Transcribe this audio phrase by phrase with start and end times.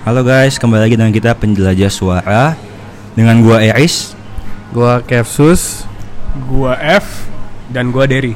[0.00, 2.56] Halo guys, kembali lagi dengan kita penjelajah suara
[3.12, 4.16] dengan gua Eris.
[4.72, 5.84] Gua Kevsus.
[6.48, 7.28] Gua F
[7.68, 8.32] dan gua Derry.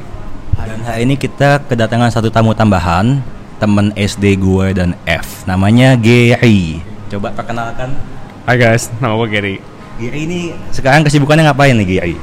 [0.60, 3.24] Dan hari ini kita kedatangan satu tamu tambahan,
[3.56, 5.48] teman SD gue dan F.
[5.48, 6.84] Namanya Gary.
[7.08, 7.96] Coba perkenalkan.
[8.44, 9.56] Hai guys, nama gua Gary.
[9.96, 12.16] Gary ini sekarang kesibukannya ngapain nih Gary?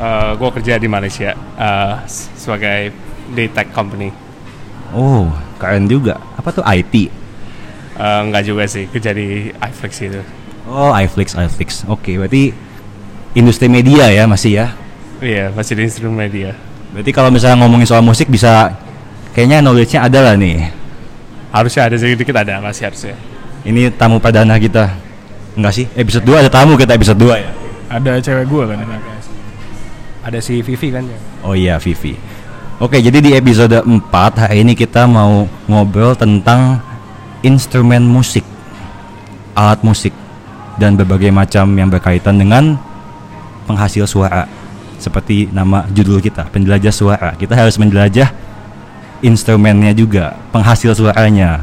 [0.00, 2.96] Uh, gua kerja di Malaysia uh, sebagai
[3.36, 4.08] di tech company.
[4.96, 5.28] Oh,
[5.60, 6.16] keren juga.
[6.40, 7.21] Apa tuh IT?
[7.92, 10.20] Uh, enggak juga sih, kerja di iFlix itu.
[10.64, 11.84] Oh, iFlix, iFlix.
[11.90, 12.54] Oke, berarti
[13.36, 14.66] industri media ya masih ya?
[15.20, 16.56] Iya, masih di instrumen media.
[16.92, 18.72] Berarti kalau misalnya ngomongin soal musik bisa
[19.36, 20.68] kayaknya knowledge-nya ada lah nih.
[21.52, 23.16] Harusnya ada sedikit ada, masih harusnya.
[23.62, 24.92] Ini tamu perdana kita.
[25.52, 25.86] Enggak sih?
[25.92, 27.50] Episode 2 ada tamu kita episode 2 ya.
[27.92, 28.96] Ada cewek gua kan ada.
[30.22, 31.18] Ada si Vivi kan ya.
[31.44, 32.16] Oh iya, Vivi.
[32.80, 34.10] Oke, jadi di episode 4
[34.42, 36.80] hari ini kita mau ngobrol tentang
[37.42, 38.46] instrumen musik,
[39.58, 40.14] alat musik
[40.78, 42.78] dan berbagai macam yang berkaitan dengan
[43.66, 44.46] penghasil suara.
[45.02, 47.34] Seperti nama judul kita, penjelajah suara.
[47.34, 48.30] Kita harus menjelajah
[49.22, 51.62] instrumennya juga, penghasil suaranya.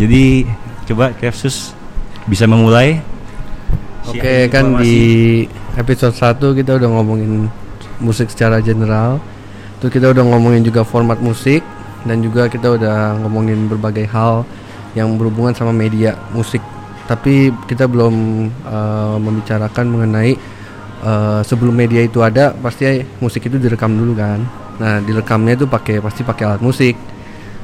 [0.00, 0.48] Jadi
[0.88, 1.76] coba Kevsus
[2.24, 3.04] bisa memulai.
[4.08, 5.44] Oke, kan di
[5.76, 7.52] episode 1 kita udah ngomongin
[8.00, 9.20] musik secara general.
[9.80, 11.60] Terus kita udah ngomongin juga format musik
[12.08, 14.48] dan juga kita udah ngomongin berbagai hal
[14.94, 16.62] yang berhubungan sama media musik.
[17.06, 18.14] Tapi kita belum
[18.50, 20.32] eh, membicarakan mengenai
[21.02, 24.40] eh, sebelum media itu ada pasti musik itu direkam dulu kan.
[24.80, 26.96] Nah, direkamnya itu pakai pasti pakai alat musik.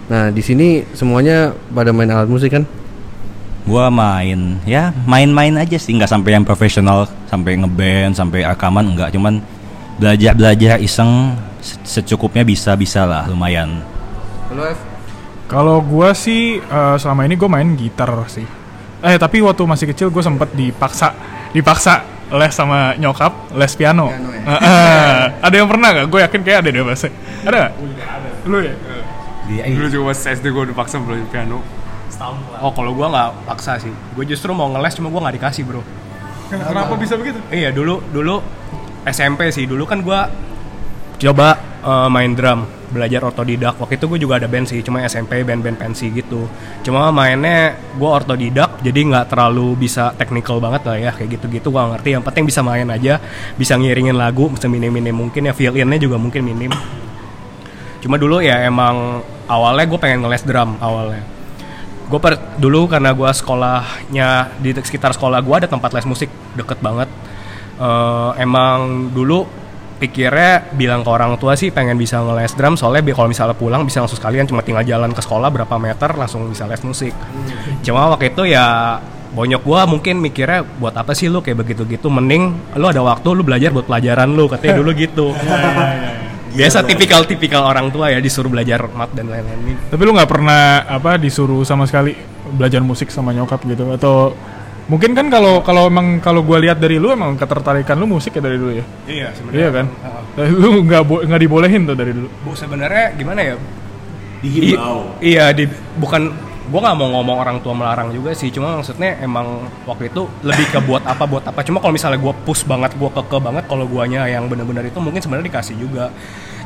[0.07, 2.63] Nah, di sini semuanya pada main alat musik kan?
[3.67, 9.11] Gua main, ya main-main aja sih, nggak sampai yang profesional, sampai ngeband, sampai rekaman, nggak.
[9.11, 9.43] Cuman
[9.99, 13.83] belajar-belajar iseng se- secukupnya bisa-bisa lah, lumayan.
[14.47, 14.96] Halo F.
[15.47, 18.47] Kalau gua sih eh, selama ini gua main gitar sih.
[19.05, 21.13] Eh tapi waktu masih kecil gue sempet dipaksa
[21.53, 22.03] dipaksa
[22.33, 24.11] les sama nyokap les piano.
[24.11, 24.43] Piano ya?
[24.43, 26.07] Eh, eh, ada yang pernah gak?
[26.11, 27.09] Gue yakin kayak ada deh pasti.
[27.47, 27.73] Ada gak?
[28.51, 28.75] Lu ya?
[29.47, 31.63] Dulu juga pas SD gua udah paksa belajar piano.
[32.65, 33.93] Oh, kalau gua nggak paksa sih.
[34.17, 35.83] Gue justru mau ngeles cuma gua nggak dikasih, Bro.
[36.51, 37.39] Kenapa bisa begitu?
[37.53, 38.43] Iya dulu dulu
[39.07, 40.27] SMP sih dulu kan gua
[41.17, 45.43] coba eh, main drum belajar otodidak waktu itu gue juga ada band sih cuma SMP
[45.43, 46.47] band-band pensi gitu.
[46.87, 51.69] Cuma mainnya gue otodidak jadi nggak terlalu bisa technical banget lah ya kayak gitu-gitu.
[51.75, 53.19] Gue ngerti yang penting bisa main aja
[53.59, 56.73] bisa ngiringin lagu seminim-minim mungkin ya feel innya juga mungkin minim.
[58.03, 61.23] Cuma dulu ya emang awalnya gue pengen ngeles drum awalnya.
[62.07, 66.79] Gue per dulu karena gue sekolahnya di sekitar sekolah gue ada tempat les musik deket
[66.79, 67.11] banget.
[67.77, 69.66] Eh, emang dulu
[69.97, 72.77] pikirnya bilang ke orang tua sih pengen bisa ngeles drum.
[72.77, 76.47] Soalnya kalau misalnya pulang bisa langsung sekalian cuma tinggal jalan ke sekolah berapa meter langsung
[76.49, 77.13] bisa les musik.
[77.81, 78.99] Cuma waktu itu ya
[79.33, 81.41] bonyok gua mungkin mikirnya buat apa sih lu?
[81.41, 85.27] Kayak begitu gitu mending lu ada waktu lu belajar buat pelajaran lu katanya dulu gitu.
[86.57, 89.77] Biasa tipikal tipikal orang tua ya disuruh belajar mat dan lain-lain.
[89.93, 92.17] Tapi lu nggak pernah apa disuruh sama sekali
[92.57, 93.93] belajar musik sama nyokap gitu?
[93.93, 94.33] Atau
[94.87, 98.43] mungkin kan kalau kalau emang kalau gue lihat dari lu emang ketertarikan lu musik ya
[98.43, 98.85] dari dulu ya?
[99.07, 99.87] Iya iya kan?
[100.47, 102.29] Lu nggak bo- nggak dibolehin tuh dari dulu.
[102.43, 103.55] Bu sebenarnya gimana ya?
[104.47, 104.79] I-
[105.21, 105.67] iya, di,
[105.99, 106.31] bukan
[106.71, 110.67] gua nggak mau ngomong orang tua melarang juga sih, cuma maksudnya emang waktu itu lebih
[110.71, 111.67] ke buat apa buat apa.
[111.67, 115.19] Cuma kalau misalnya gua push banget, gua keke banget kalau guanya yang benar-benar itu mungkin
[115.19, 116.15] sebenarnya dikasih juga.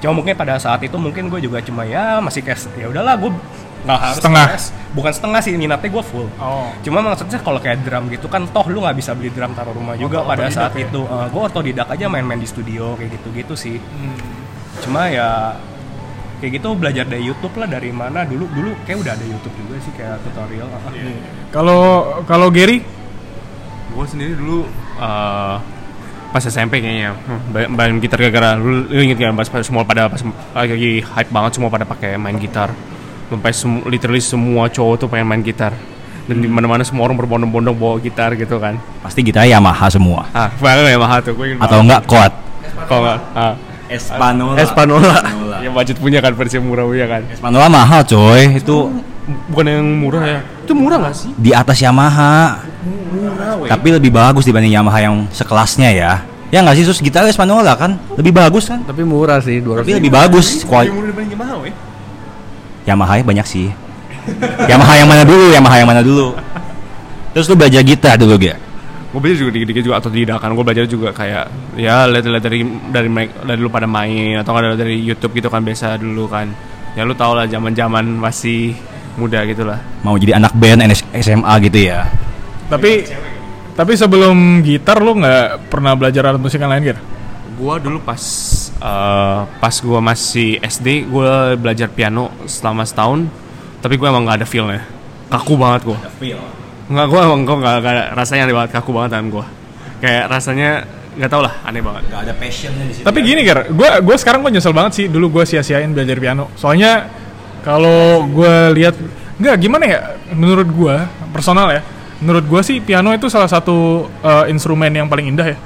[0.01, 3.31] Cuma mungkin pada saat itu mungkin gue juga cuma ya masih kayak ya udahlah gue
[3.81, 4.47] nggak harus Setengah.
[4.53, 4.65] les.
[4.93, 8.67] bukan setengah sih minatnya gue full oh Cuma maksudnya kalau kayak drum gitu kan toh
[8.69, 11.01] lu nggak bisa beli drum taruh rumah juga pada saat itu.
[11.01, 13.77] Eh, gue otodidak aja main-main di studio kayak gitu-gitu sih.
[14.85, 15.57] Cuma ya
[16.41, 19.77] kayak gitu belajar dari YouTube lah dari mana dulu dulu kayak udah ada YouTube juga
[19.85, 20.69] sih kayak tutorial.
[21.53, 21.81] kalau
[22.25, 22.81] kalau Gary
[23.91, 24.65] gue sendiri dulu
[24.97, 25.57] eh,
[26.31, 30.07] pas SMP kayaknya hmm, main gitar gara-gara lu, lu inget gak pas, pas semua pada
[30.07, 30.23] pas
[30.55, 32.71] lagi hype banget semua pada pakai main gitar
[33.31, 35.71] sampai semu- literally semua cowok tuh pengen main gitar
[36.27, 40.27] dan di mana-mana semua orang berbondong-bondong bawa gitar gitu kan Pasti kita Yamaha semua.
[40.31, 42.33] ah banget ya mahal tuh gue Atau enggak Quad.
[42.85, 43.55] kalau nggak ah
[43.91, 44.55] Espanola.
[44.55, 45.19] Espanola.
[45.59, 48.77] yang budget punya kan versi murah punya kan Espanola mahal coy, itu
[49.51, 52.63] bukan yang murah ya itu murah gak sih di atas Yamaha.
[53.67, 56.13] Tapi lebih bagus dibanding Yamaha yang sekelasnya ya.
[56.51, 58.83] Ya nggak sih sus gitar Espanola kan lebih bagus kan?
[58.83, 59.83] Tapi murah sih 200.
[59.83, 61.75] Tapi lebih bagus kual lebih murah dibanding Yamaha weh
[62.91, 63.71] Yamaha ya banyak sih.
[64.67, 65.55] Yamaha yang mana dulu?
[65.55, 66.35] Yamaha yang mana dulu?
[67.31, 68.71] Terus lu belajar gitar dulu gak?
[69.11, 72.63] gue belajar juga dikit-dikit juga atau tidak kan gue belajar juga kayak ya lihat-lihat dari
[72.95, 76.47] dari dari lu pada main atau nggak dari YouTube gitu kan biasa dulu kan
[76.95, 78.79] ya lu tau lah zaman zaman masih
[79.19, 82.07] muda gitulah mau jadi anak band NS SMA gitu ya
[82.71, 83.03] Tapi
[83.75, 87.03] tapi sebelum gitar lu nggak pernah belajar alat musik yang lain gitu?
[87.61, 88.23] Gua dulu pas
[88.73, 93.29] eh, pas gua masih SD gua belajar piano selama setahun
[93.85, 94.83] tapi gua emang nggak ada feelnya.
[95.29, 95.99] Kaku banget gua.
[96.89, 99.45] Nggak gua emang gua nggak nggak ada- rasanya aneh banget kaku banget tangan gua.
[100.01, 100.71] Kayak rasanya
[101.21, 102.03] nggak tau lah aneh banget.
[102.09, 105.07] Nggak ada passionnya di situ Tapi gini Ger, gue gua sekarang gue nyesel banget sih
[105.13, 106.49] dulu gue sia-siain belajar piano.
[106.57, 107.13] Soalnya
[107.61, 108.97] kalau gue lihat
[109.37, 110.01] nggak gimana ya
[110.33, 110.97] menurut gue
[111.33, 111.85] personal ya,
[112.25, 115.59] menurut gue sih piano itu salah satu uh, instrumen yang paling indah ya.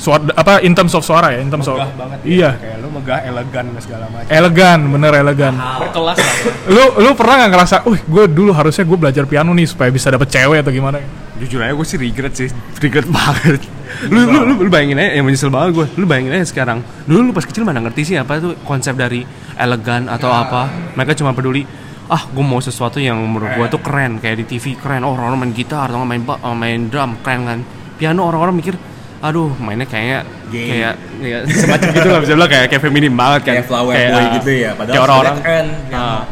[0.00, 2.32] Suara apa in terms of suara ya, in terms of Megah banget ya.
[2.32, 4.28] iya Kayak lu megah elegan segala macam.
[4.32, 5.54] elegan bener elegan.
[5.60, 6.24] Berkelas lah.
[6.24, 6.72] ya.
[6.72, 10.08] Lu lu pernah nggak ngerasa, uh gue dulu harusnya gue belajar piano nih supaya bisa
[10.08, 10.98] dapet cewek atau gimana?
[11.40, 12.52] jujur aja gue sih regret sih
[12.84, 13.64] regret banget
[14.12, 17.18] lu, lu, lu, lu bayangin aja yang menyesal banget gue lu bayangin aja sekarang dulu
[17.24, 19.24] lu pas kecil mana ngerti sih apa tuh konsep dari
[19.56, 21.64] elegan atau apa mereka cuma peduli
[22.12, 25.48] ah gue mau sesuatu yang menurut gue tuh keren kayak di TV keren oh orang-orang
[25.48, 27.58] main gitar atau nggak main eh, main drum keren kan
[27.96, 28.74] piano orang-orang mikir
[29.20, 33.54] aduh mainnya kayaknya kayak ya, semacam gitu lah bisa bilang kayak kayak feminim banget kan
[33.60, 36.22] Kayak flower boy gitu ya, padahal kayak orang-orang keren, Ah,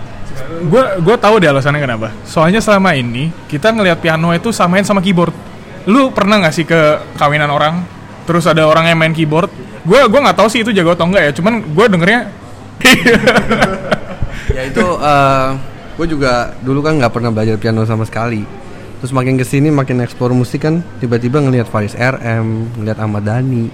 [0.48, 2.08] Gue gue tahu deh alasannya kenapa.
[2.24, 5.34] Soalnya selama ini kita ngelihat piano itu samain sama keyboard.
[5.84, 6.80] Lu pernah nggak sih ke
[7.20, 7.84] kawinan orang,
[8.24, 9.52] terus ada orang yang main keyboard?
[9.84, 11.32] Gue gua nggak tahu sih itu jago atau enggak ya.
[11.36, 12.20] Cuman gue dengernya
[14.56, 14.86] ya itu
[15.98, 18.46] gue juga dulu kan nggak pernah belajar piano sama sekali
[18.98, 23.70] terus makin ke sini makin eksplor musik kan tiba-tiba ngelihat Faris RM ngelihat Ahmad Dhani.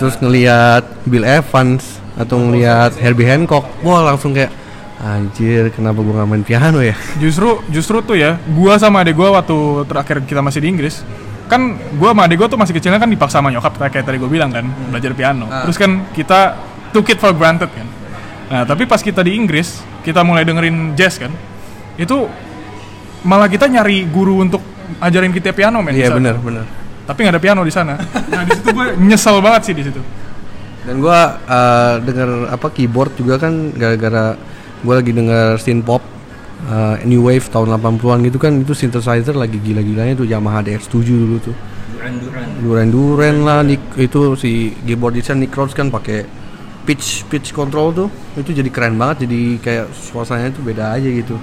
[0.00, 3.68] Terus ngelihat Bill Evans atau ngelihat Herbie Hancock.
[3.84, 4.48] Wah langsung kayak
[5.04, 6.96] anjir kenapa gue nggak main piano ya?
[7.20, 8.40] Justru justru tuh ya.
[8.56, 11.04] Gua sama adek gue waktu terakhir kita masih di Inggris
[11.44, 14.30] kan gua sama adek gue tuh masih kecilnya kan dipaksa sama nyokap kayak tadi gue
[14.32, 15.44] bilang kan belajar piano.
[15.68, 16.56] Terus kan kita
[16.96, 17.84] took it for granted kan.
[18.48, 21.32] Nah tapi pas kita di Inggris kita mulai dengerin jazz kan
[22.00, 22.28] itu
[23.24, 24.60] malah kita nyari guru untuk
[25.00, 26.16] ajarin kita piano men iya sana.
[26.20, 26.64] bener bener
[27.04, 27.94] tapi nggak ada piano di sana.
[28.32, 30.00] Nah di situ gue nyesel banget sih di situ.
[30.84, 31.18] Dan gue
[31.48, 34.36] uh, denger apa keyboard juga kan gara-gara
[34.84, 36.02] gue lagi denger synth pop
[36.68, 41.36] uh, new wave tahun 80-an gitu kan itu synthesizer lagi gila-gilanya tuh Yamaha DX7 dulu
[41.40, 41.56] tuh.
[42.60, 43.36] Duran Duran.
[43.44, 46.24] Lah Nick, itu si keyboardisnya Nick Rhodes kan pakai
[46.84, 48.08] pitch pitch control tuh.
[48.36, 51.36] Itu jadi keren banget jadi kayak suasananya tuh beda aja gitu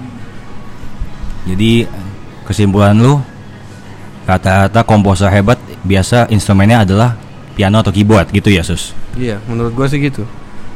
[1.42, 1.86] Jadi
[2.46, 3.18] kesimpulan lu
[4.26, 7.18] kata-kata komposer hebat biasa instrumennya adalah
[7.58, 8.94] piano atau keyboard gitu ya sus.
[9.18, 10.22] iya menurut gue sih gitu.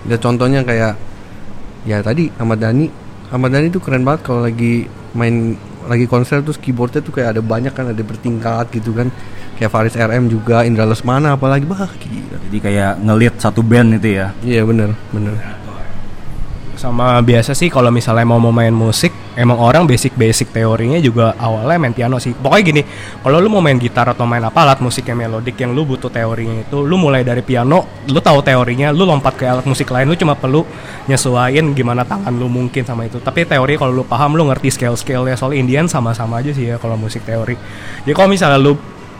[0.06, 0.98] Ada contohnya kayak
[1.86, 2.90] ya tadi Ahmad Dhani.
[3.30, 5.54] Ahmad Dhani tuh keren banget kalau lagi main
[5.86, 9.08] lagi konser terus keyboardnya tuh kayak ada banyak kan ada bertingkat gitu kan.
[9.56, 12.36] Kayak Faris RM juga Indra Lesmana apalagi bah gila.
[12.50, 14.34] Jadi kayak ngelit satu band itu ya.
[14.44, 15.65] iya bener bener
[16.76, 21.96] Sama biasa sih kalau misalnya mau main musik, emang orang basic-basic teorinya juga awalnya main
[21.96, 22.36] piano sih.
[22.36, 22.82] Pokoknya gini,
[23.24, 26.12] kalau lu mau main gitar atau main apa alat musik yang melodik yang lu butuh
[26.12, 30.04] teorinya itu, lu mulai dari piano, lu tahu teorinya, lu lompat ke alat musik lain,
[30.04, 30.68] lu cuma perlu
[31.08, 33.24] nyesuaiin gimana tangan lu mungkin sama itu.
[33.24, 36.76] Tapi teori kalau lu paham, lu ngerti scale-scale ya soal Indian sama-sama aja sih ya
[36.76, 37.56] kalau musik teori.
[38.04, 38.76] Jadi kalau misalnya lu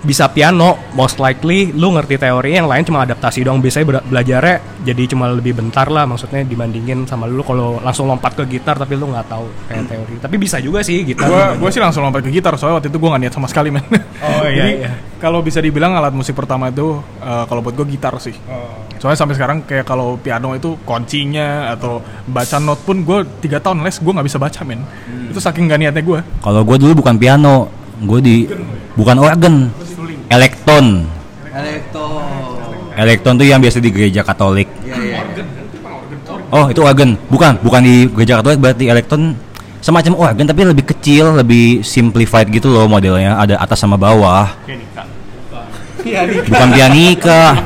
[0.07, 3.59] bisa piano, most likely lu ngerti teori yang lain cuma adaptasi doang.
[3.59, 8.33] Biasanya bela- belajarnya jadi cuma lebih bentar lah, maksudnya dibandingin sama lu kalau langsung lompat
[8.33, 10.15] ke gitar tapi lu nggak tahu kayak teori.
[10.23, 11.27] Tapi bisa juga sih gitar.
[11.27, 13.69] gue gue sih langsung lompat ke gitar soalnya waktu itu gue gak niat sama sekali
[13.69, 13.83] men
[14.23, 14.91] Oh, iya, jadi iya.
[15.19, 18.37] kalau bisa dibilang alat musik pertama itu eh, kalau buat gue gitar sih
[18.97, 23.83] soalnya sampai sekarang kayak kalau piano itu kuncinya atau baca not pun gue tiga tahun
[23.83, 24.81] les gue nggak bisa baca men
[25.27, 28.37] itu saking gak niatnya gue Kalau gue dulu bukan piano, gue di
[28.99, 29.73] bukan organ,
[30.29, 31.09] elektron.
[31.57, 32.21] Elektro
[32.97, 34.73] Elektron tuh yang biasa di gereja Katolik.
[36.49, 39.37] Oh itu organ, bukan bukan di gereja Katolik berarti elektron
[39.85, 43.37] semacam organ tapi lebih kecil, lebih simplified gitu loh modelnya.
[43.37, 44.49] Ada atas sama bawah.
[46.49, 47.61] Bukan pianika.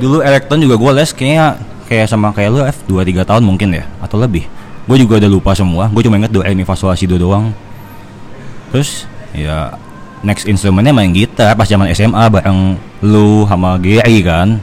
[0.00, 3.76] Dulu elektron juga gue les kayaknya kayak sama kayak lu F 2 3 tahun mungkin
[3.76, 4.48] ya atau lebih.
[4.86, 5.90] Gue juga udah lupa semua.
[5.90, 7.50] Gue cuma inget do re mi fa sol la si do doang.
[8.70, 9.74] Terus ya
[10.22, 14.62] next instrumennya main gitar pas zaman SMA bareng lu sama GI kan.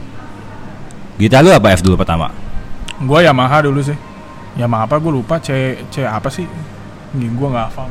[1.20, 2.32] Gitar lu apa F dulu pertama?
[2.94, 3.98] gue Yamaha dulu sih
[4.56, 6.48] Yamaha apa gue lupa C C apa sih
[7.12, 7.90] gue nggak hafal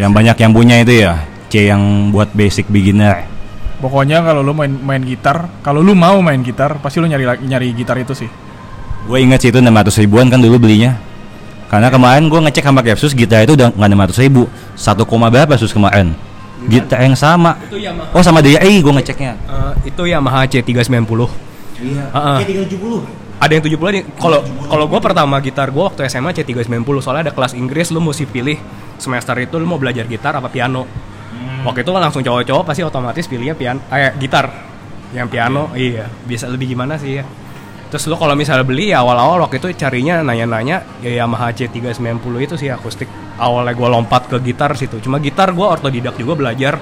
[0.00, 1.14] Yang banyak yang punya itu ya.
[1.46, 3.22] C yang buat basic beginner.
[3.78, 7.70] pokoknya kalau lu main main gitar kalau lu mau main gitar pasti lu nyari nyari
[7.70, 8.26] gitar itu sih
[9.06, 10.98] Gue inget sih itu 600 ribuan kan dulu belinya.
[11.68, 14.48] Karena kemarin gue ngecek sama Kepsus gitar itu udah nggak 600 ribu.
[14.72, 16.16] 1, koma berapa sus kemarin?
[16.64, 17.60] Gitar yang sama.
[17.68, 18.16] Itu Yamaha.
[18.16, 19.32] Oh sama DI gue ngeceknya.
[19.36, 21.28] Eh, itu Yamaha C390.
[21.78, 22.04] Iya.
[22.10, 23.04] Kayak 370.
[23.38, 24.02] ada yang 70 nih.
[24.18, 28.26] Kalau kalau gue pertama gitar gue waktu SMA C390 soalnya ada kelas Inggris lu mesti
[28.26, 28.58] pilih
[28.98, 30.88] semester itu lu mau belajar gitar apa piano.
[31.62, 34.50] Waktu itu kan langsung cowok-cowok pasti otomatis pilihnya piano eh gitar.
[35.14, 37.24] Yang piano iya, bisa lebih gimana sih ya.
[37.88, 42.54] Terus lu kalau misalnya beli ya awal-awal waktu itu carinya nanya-nanya ya Yamaha C390 itu
[42.60, 43.08] sih akustik.
[43.40, 45.00] Awalnya gue lompat ke gitar situ.
[45.00, 46.76] Cuma gitar gue otodidak juga belajar.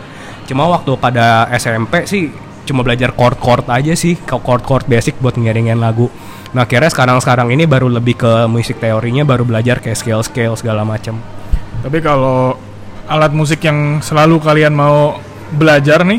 [0.50, 2.30] Cuma waktu pada SMP sih
[2.66, 6.10] cuma belajar chord-chord aja sih, chord-chord basic buat ngiringin lagu.
[6.50, 11.22] Nah, akhirnya sekarang-sekarang ini baru lebih ke musik teorinya, baru belajar kayak scale-scale segala macam.
[11.86, 12.58] Tapi kalau
[13.06, 15.22] alat musik yang selalu kalian mau
[15.54, 16.18] belajar nih,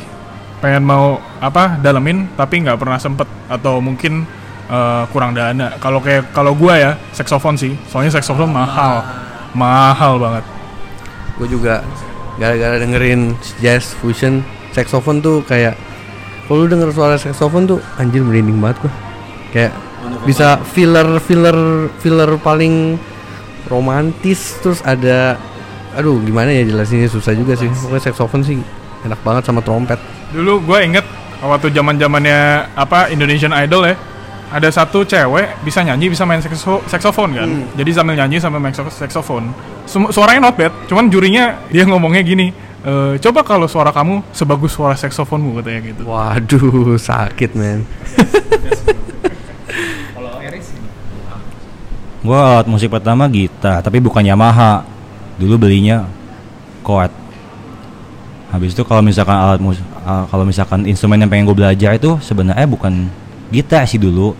[0.63, 4.25] pengen mau apa dalemin tapi nggak pernah sempet atau mungkin
[4.67, 5.73] eh, kurang dana.
[5.79, 9.03] Kalau kayak kalau gua ya saksofon sih, soalnya saksofon mahal,
[9.55, 10.45] mahal banget.
[11.37, 11.85] gue juga
[12.41, 14.41] gara-gara dengerin jazz fusion
[14.73, 15.77] saxophone tuh kayak
[16.49, 18.93] kalau lu denger suara saxophone tuh anjir merinding banget gua.
[19.53, 19.73] Kayak
[20.25, 21.57] bisa filler filler
[21.99, 22.97] filler paling
[23.67, 25.35] romantis terus ada
[25.97, 27.67] aduh gimana ya jelasinnya susah juga sih.
[27.69, 28.57] Pokoknya saxophone sih
[29.05, 29.99] enak banget sama trompet.
[30.33, 31.05] Dulu gue inget
[31.41, 33.95] waktu zaman zamannya apa Indonesian Idol ya,
[34.47, 37.49] ada satu cewek bisa nyanyi bisa main sekso- saxophone kan.
[37.75, 39.51] Jadi sambil nyanyi sambil main saxophone.
[39.83, 42.55] Sem- suaranya not bad, cuman jurinya dia ngomongnya gini.
[42.83, 46.01] "E, coba kalau suara kamu sebagus suara saksofonmu katanya gitu.
[46.07, 47.83] waduh sakit men
[52.27, 54.83] alat musik pertama gitar, tapi bukan Yamaha.
[55.37, 56.03] Dulu belinya
[56.83, 57.13] chord.
[58.51, 62.17] Habis itu kalau misalkan alat mus uh, kalau misalkan instrumen yang pengen gue belajar itu
[62.23, 63.11] sebenarnya bukan
[63.51, 64.33] gitar sih dulu.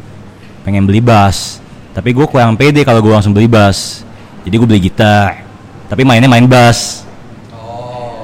[0.64, 1.64] Pengen beli bass.
[1.96, 4.04] Tapi gue kurang pede kalau gue langsung beli bass.
[4.44, 5.44] Jadi gue beli gitar.
[5.88, 7.08] Tapi mainnya main bass.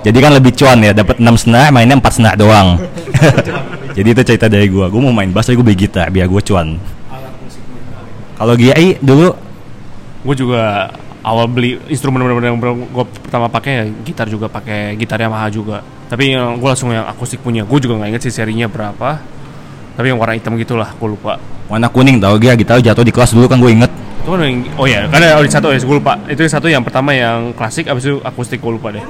[0.04, 2.76] Jadi kan lebih cuan ya, dapat 6 senar, mainnya 4 senar doang.
[3.96, 4.84] Jadi itu cerita dari gue.
[4.92, 6.76] Gue mau main bass, tapi gue beli gitar biar gue cuan.
[8.36, 9.32] Kalau GI dulu
[10.24, 10.92] gue juga
[11.24, 15.84] awal beli instrumen bener-bener yang gue pertama pakai ya gitar juga pakai gitar Yamaha juga
[16.08, 19.20] tapi yang gue langsung yang akustik punya gue juga nggak inget sih serinya berapa
[19.94, 21.38] tapi yang warna hitam gitulah gue lupa
[21.70, 23.92] warna kuning tau gak gitar jatuh di kelas dulu kan gue inget.
[24.24, 26.84] itu kan yang oh ya karena di satu ya gue lupa itu yang satu yang
[26.84, 29.04] pertama yang klasik abis itu akustik gue lupa deh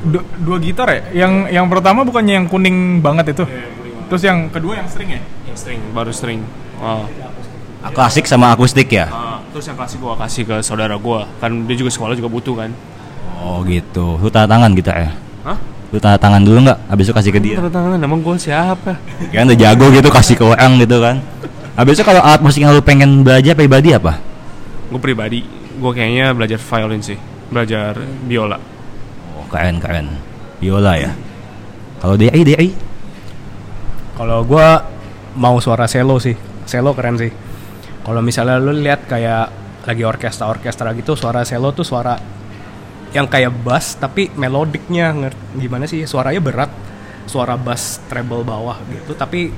[0.00, 1.00] Du- dua gitar ya?
[1.12, 3.44] Yang yang pertama bukannya yang kuning banget itu.
[4.08, 5.20] Terus yang kedua yang string ya?
[5.50, 6.40] yang string baru string
[6.78, 7.04] oh.
[7.90, 9.06] Klasik sama akustik ya.
[9.10, 12.54] Ah, terus yang klasik gue kasih ke saudara gue kan dia juga sekolah juga butuh
[12.64, 12.70] kan
[13.40, 14.20] Oh gitu.
[14.20, 15.10] Lu tanda tangan gitar ya?
[15.90, 16.78] Lu tanda tangan dulu nggak?
[16.86, 17.56] Habis itu kasih ke dia.
[17.58, 18.94] tanda tangan emang gue siapa
[19.34, 21.18] Kan udah jago gitu kasih ke orang gitu kan.
[21.74, 24.30] Habis itu kalau alat musik yang lu pengen belajar pribadi apa?
[24.90, 25.46] gue pribadi
[25.78, 27.14] gue kayaknya belajar violin sih
[27.46, 27.94] belajar
[28.26, 28.58] biola
[29.38, 30.06] Oh keren keren.
[30.60, 31.10] Biola ya.
[32.02, 32.68] Kalau DI DI
[34.20, 34.84] Kalau gua
[35.32, 36.36] mau suara selo sih,
[36.68, 37.32] selo keren sih.
[38.04, 39.48] Kalau misalnya lu lihat kayak
[39.88, 42.20] lagi orkestra-orkestra gitu, suara selo tuh suara
[43.10, 45.14] yang kayak bass tapi melodiknya
[45.56, 46.06] gimana sih?
[46.06, 46.70] Suaranya berat,
[47.26, 49.50] suara bass treble bawah gitu, tapi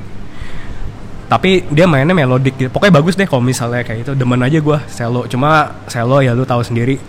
[1.28, 2.68] tapi dia mainnya melodik gitu.
[2.68, 4.12] Pokoknya bagus deh kalau misalnya kayak itu.
[4.12, 5.24] Demen aja gua selo.
[5.24, 7.00] Cuma selo ya lu tahu sendiri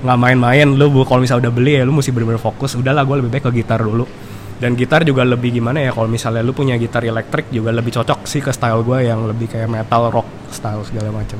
[0.00, 3.30] nggak main-main lu kalau misalnya udah beli ya lu mesti bener-bener fokus udahlah gue lebih
[3.36, 4.08] baik ke gitar dulu
[4.56, 8.24] dan gitar juga lebih gimana ya kalau misalnya lu punya gitar elektrik juga lebih cocok
[8.24, 11.36] sih ke style gue yang lebih kayak metal rock style segala macam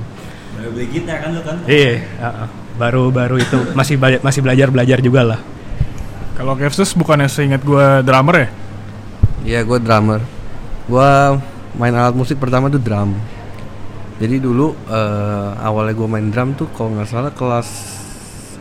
[0.61, 1.57] beli gitar kan lu kan?
[1.65, 2.49] iya uh-uh.
[2.49, 2.60] baru
[3.13, 3.77] baru itu.
[3.77, 5.41] Masih bela- masih belajar belajar juga lah.
[6.41, 8.49] Kalau Kevsus bukannya seingat gue drummer ya?
[9.45, 10.25] Iya gue drummer.
[10.89, 11.11] Gue
[11.77, 13.13] main alat musik pertama tuh drum.
[14.17, 17.69] Jadi dulu eh, awalnya gue main drum tuh kalau nggak salah kelas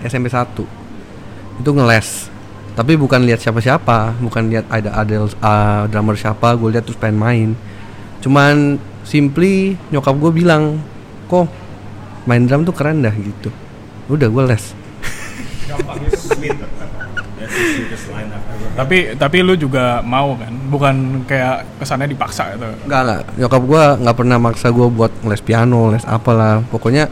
[0.03, 0.63] SMP 1
[1.63, 2.27] Itu ngeles.
[2.75, 7.19] Tapi bukan lihat siapa-siapa Bukan lihat ada ada uh, drummer siapa Gue lihat terus pengen
[7.19, 7.49] main.
[8.23, 10.79] Cuman simply nyokap gue bilang
[11.27, 11.47] Kok
[12.23, 13.51] main drum tuh keren dah gitu
[14.09, 14.65] Udah gue les
[18.79, 20.53] Tapi tapi lu juga mau kan?
[20.71, 20.95] Bukan
[21.27, 22.67] kayak kesannya dipaksa gitu.
[22.87, 26.63] Enggak enggak, nyokap gua nggak pernah maksa gua buat les piano, les apalah.
[26.71, 27.11] Pokoknya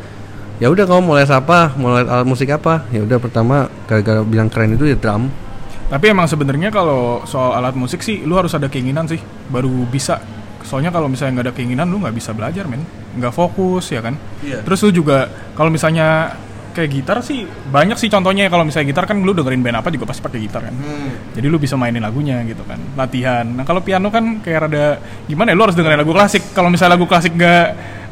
[0.63, 2.87] ya udah kamu mau les apa, mau les alat musik apa?
[2.95, 5.27] Ya udah pertama gara-gara bilang keren itu ya drum.
[5.87, 10.19] Tapi emang sebenarnya kalau soal alat musik sih, lu harus ada keinginan sih, baru bisa.
[10.67, 12.83] Soalnya kalau misalnya nggak ada keinginan, lu nggak bisa belajar, men.
[13.15, 14.19] Nggak fokus, ya kan?
[14.43, 14.67] Iya.
[14.67, 16.35] Terus lu juga kalau misalnya
[16.77, 20.05] kayak gitar sih banyak sih contohnya kalau misalnya gitar kan lu dengerin band apa juga
[20.05, 20.75] pasti pakai gitar kan.
[21.33, 23.41] Jadi lu bisa mainin lagunya gitu kan, latihan.
[23.49, 25.55] Nah kalau piano kan kayak rada gimana ya?
[25.57, 26.53] Lu harus dengerin lagu klasik.
[26.53, 27.65] Kalau misalnya lagu klasik nggak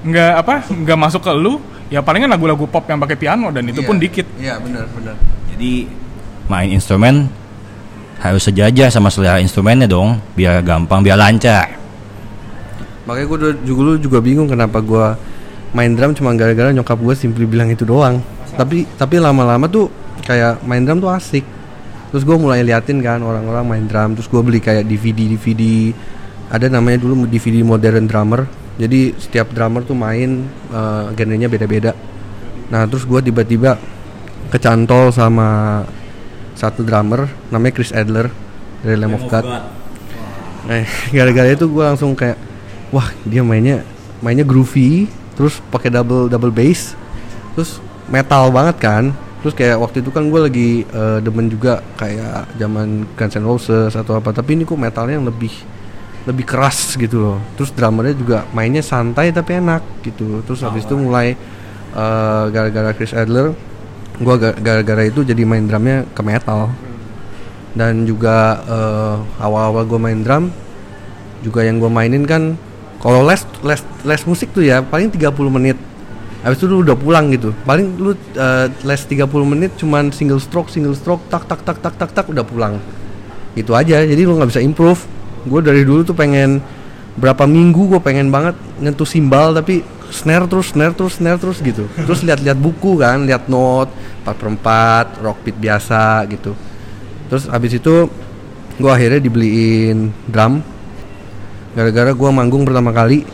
[0.06, 1.62] nggak apa nggak masuk ke lu,
[1.94, 4.26] ya palingan lagu-lagu pop yang pakai piano dan itu pun dikit.
[4.42, 5.14] Iya benar benar.
[5.54, 5.86] Jadi
[6.50, 7.30] main instrumen
[8.18, 11.78] harus sejajar sama selera instrumennya dong, biar gampang, biar lancar.
[13.06, 15.06] makanya gue juga dulu juga bingung kenapa gue
[15.78, 18.18] main drum cuma gara-gara nyokap gue simply bilang itu doang
[18.56, 19.92] tapi tapi lama-lama tuh
[20.24, 21.46] kayak main drum tuh asik.
[22.12, 25.92] Terus gue mulai liatin kan orang-orang main drum terus gue beli kayak DVD DVD
[26.48, 28.48] ada namanya dulu DVD modern drummer.
[28.76, 31.96] Jadi setiap drummer tuh main uh, genrenya beda-beda.
[32.72, 33.80] Nah terus gue tiba-tiba
[34.52, 35.82] kecantol sama
[36.56, 38.32] satu drummer namanya Chris Adler
[38.80, 39.46] dari Lamb of God.
[40.66, 42.40] Eh, gara-gara itu gue langsung kayak
[42.90, 43.86] wah dia mainnya
[44.24, 46.96] mainnya groovy terus pakai double double bass.
[47.54, 49.04] Terus metal banget kan.
[49.42, 53.94] Terus kayak waktu itu kan gue lagi uh, demen juga kayak zaman Guns N' Roses
[53.94, 55.54] atau apa tapi ini kok metalnya yang lebih
[56.26, 57.38] lebih keras gitu loh.
[57.54, 60.42] Terus drummernya juga mainnya santai tapi enak gitu.
[60.50, 61.38] Terus habis itu mulai
[61.94, 63.54] uh, gara-gara Chris Adler
[64.16, 66.74] gue gara-gara itu jadi main drumnya ke metal.
[67.76, 70.50] Dan juga uh, awal-awal gue main drum
[71.46, 72.58] juga yang gue mainin kan
[72.98, 75.78] kalau les les les musik tuh ya paling 30 menit
[76.46, 77.50] habis itu lu udah pulang gitu.
[77.66, 81.98] Paling lu uh, les 30 menit cuman single stroke single stroke tak tak tak tak
[81.98, 82.78] tak tak udah pulang.
[83.58, 84.06] Itu aja.
[84.06, 85.02] Jadi lu nggak bisa improve.
[85.50, 86.62] Gue dari dulu tuh pengen
[87.18, 89.82] berapa minggu gue pengen banget nyentuh simbal tapi
[90.14, 91.90] snare terus snare terus snare terus gitu.
[92.06, 93.90] Terus lihat-lihat buku kan lihat note
[94.22, 94.48] 4 per
[95.18, 96.54] 4 rock beat biasa gitu.
[97.26, 98.06] Terus habis itu
[98.78, 100.62] gue akhirnya dibeliin drum.
[101.74, 103.26] Gara-gara gue manggung pertama kali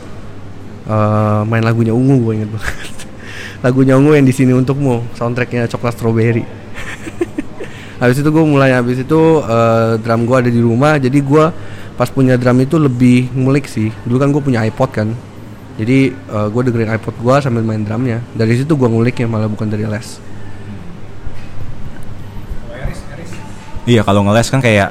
[0.88, 3.01] uh, main lagunya ungu gue inget banget
[3.62, 6.44] lagunya ungu yang di sini untukmu soundtracknya coklat strawberry.
[8.02, 10.98] Habis itu gue mulai habis itu uh, drum gue ada di rumah.
[10.98, 11.46] Jadi gue
[11.94, 13.94] pas punya drum itu lebih ngulik sih.
[14.10, 15.14] Dulu kan gue punya iPod kan.
[15.78, 18.26] Jadi uh, gue dengerin iPod gue sambil main drumnya.
[18.34, 20.18] Dari situ gue nguliknya malah bukan dari les.
[23.86, 24.90] Iya kalau ngeles kan kayak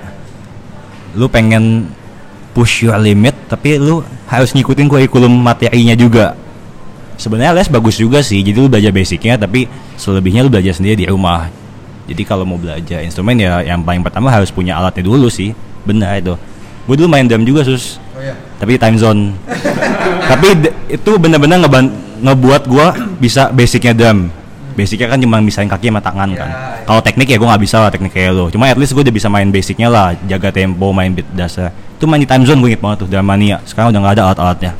[1.18, 1.90] lu pengen
[2.54, 6.38] push your limit tapi lu harus ngikutin kurikulum materinya juga
[7.20, 9.68] sebenarnya les bagus juga sih jadi lu belajar basicnya tapi
[10.00, 11.52] selebihnya lu belajar sendiri di rumah.
[12.08, 15.52] Jadi kalau mau belajar instrumen ya yang paling pertama harus punya alatnya dulu sih.
[15.84, 16.34] Benar itu.
[16.88, 18.00] Gue dulu main drum juga sus.
[18.16, 18.34] Oh, iya.
[18.58, 19.36] tapi time zone.
[20.30, 20.46] Tapi
[20.86, 21.58] itu benar-benar
[22.22, 22.86] ngebuat gue
[23.22, 24.30] bisa basicnya drum.
[24.74, 26.50] Basicnya kan cuma misain kaki sama tangan kan.
[26.50, 26.82] Yeah.
[26.88, 29.14] kalau teknik ya gue nggak bisa lah teknik kayak lo cuma at least gue udah
[29.14, 31.70] bisa main basicnya lah jaga tempo main beat dasar.
[31.98, 34.22] Itu main di time zone gue inget banget tuh dalam mania sekarang udah nggak ada
[34.30, 34.72] alat-alatnya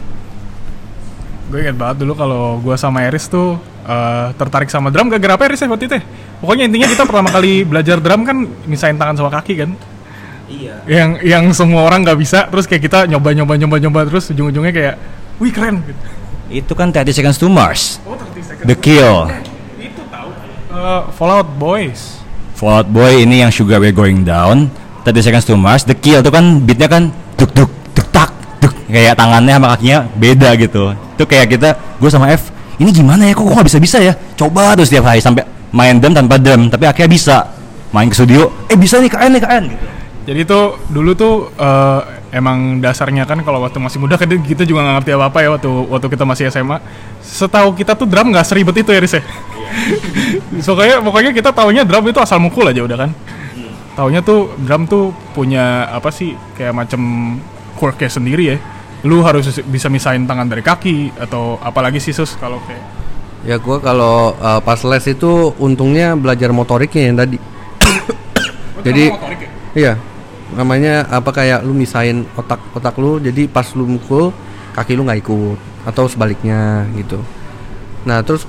[1.51, 5.11] gue inget banget dulu kalau gue sama Eris tuh uh, tertarik sama drum.
[5.11, 6.05] Gak apa Eris ya waktu itu ya?
[6.41, 9.71] pokoknya intinya kita pertama kali belajar drum kan misain tangan sama kaki kan?
[10.51, 10.75] Iya.
[10.87, 14.73] Yang yang semua orang nggak bisa terus kayak kita nyoba nyoba nyoba nyoba terus ujung-ujungnya
[14.75, 14.95] kayak
[15.39, 16.03] wih keren gitu.
[16.51, 18.03] itu kan 30 seconds to Mars.
[18.03, 19.31] Oh, 30 seconds The Kill.
[20.71, 22.19] Uh, Fallout Boys.
[22.59, 24.71] Fallout Boy ini yang Sugar We're Going Down.
[25.01, 27.09] Tadi Seconds to Mars, The Kill itu kan beatnya kan
[27.41, 27.71] duk duk
[28.91, 30.93] kayak tangannya sama kakinya beda gitu.
[31.17, 32.51] Itu kayak kita, gue sama F,
[32.83, 34.13] ini gimana ya kok gue gak bisa bisa ya?
[34.37, 37.37] Coba tuh setiap hari sampai main drum tanpa drum, tapi akhirnya bisa
[37.91, 39.87] main ke studio, eh bisa nih KN nih KN gitu.
[40.31, 42.01] Jadi tuh dulu tuh uh,
[42.31, 45.49] emang dasarnya kan kalau waktu masih muda kan kita juga nggak ngerti apa apa ya
[45.59, 46.79] waktu waktu kita masih SMA.
[47.25, 49.23] Setahu kita tuh drum nggak seribet itu ya Riz ya.
[50.65, 53.11] so kayak pokoknya kita taunya drum itu asal mukul aja udah kan.
[53.99, 57.01] Taunya tuh drum tuh punya apa sih kayak macam
[57.81, 58.57] quirknya sendiri ya.
[59.07, 62.85] Lu harus bisa misahin tangan dari kaki atau apalagi sih sus kalau kayak
[63.41, 67.39] Ya gua kalau uh, pas les itu untungnya belajar motoriknya yang tadi.
[68.85, 69.51] Jadi motorik ya?
[69.73, 69.93] iya
[70.55, 74.35] namanya apa kayak lu misain otak otak lu jadi pas lu mukul
[74.75, 77.23] kaki lu nggak ikut atau sebaliknya gitu
[78.03, 78.49] nah terus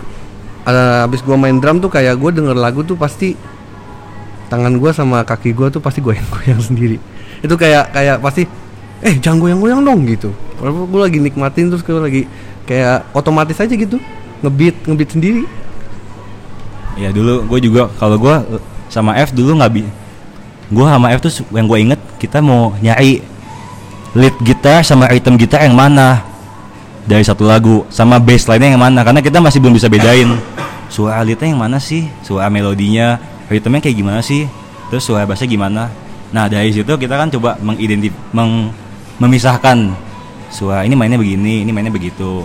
[0.65, 3.37] uh, abis gua main drum tuh kayak gue denger lagu tuh pasti
[4.49, 6.97] tangan gua sama kaki gua tuh pasti goyang-goyang sendiri
[7.41, 8.49] itu kayak kayak pasti
[9.01, 10.29] eh jangan goyang-goyang dong gitu.
[10.61, 12.23] Walaupun gue lagi nikmatin terus gue lagi
[12.69, 13.97] kayak otomatis aja gitu.
[14.45, 15.43] Ngebeat ngebeat sendiri.
[16.97, 18.35] Ya dulu gue juga kalau gue
[18.91, 19.87] sama F dulu nggak bi
[20.71, 23.19] gue sama F tuh yang gue inget kita mau nyari
[24.15, 26.23] lead gitar sama item gitar yang mana?
[27.03, 29.03] Dari satu lagu sama bass lainnya yang mana?
[29.03, 30.31] Karena kita masih belum bisa bedain.
[30.87, 32.07] Suara leadnya yang mana sih?
[32.23, 33.19] Suara melodinya
[33.51, 34.47] ritmenya kayak gimana sih?
[34.91, 35.91] Terus suara bassnya gimana?
[36.31, 38.71] Nah dari situ kita kan coba mengidentif meng,
[39.21, 39.93] memisahkan
[40.49, 42.41] suara ini mainnya begini ini mainnya begitu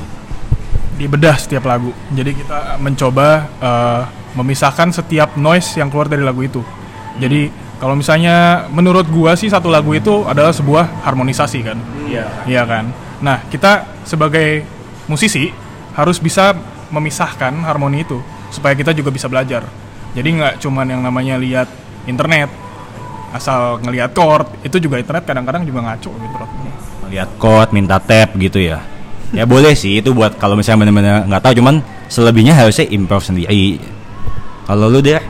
[1.01, 4.03] dibedah setiap lagu jadi kita mencoba uh,
[4.37, 6.61] memisahkan setiap noise yang keluar dari lagu itu
[7.17, 11.77] jadi kalau misalnya menurut gua sih satu lagu itu adalah sebuah harmonisasi kan.
[12.09, 12.25] Iya.
[12.49, 12.85] Iya kan.
[13.21, 14.65] Nah, kita sebagai
[15.09, 15.53] musisi
[15.93, 16.57] harus bisa
[16.89, 18.17] memisahkan harmoni itu
[18.49, 19.65] supaya kita juga bisa belajar.
[20.17, 21.69] Jadi nggak cuman yang namanya lihat
[22.09, 22.49] internet
[23.37, 26.49] asal ngelihat chord itu juga internet kadang-kadang juga ngaco gitu loh.
[27.11, 28.83] Lihat chord, minta tab gitu ya.
[29.35, 33.83] ya boleh sih itu buat kalau misalnya benar-benar nggak tahu cuman selebihnya harusnya improve sendiri.
[34.67, 35.23] Kalau lu deh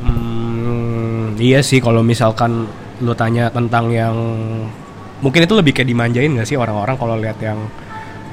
[0.00, 2.64] Hmm, iya sih kalau misalkan
[3.04, 4.16] lu tanya tentang yang
[5.20, 7.60] mungkin itu lebih kayak dimanjain gak sih orang-orang kalau lihat yang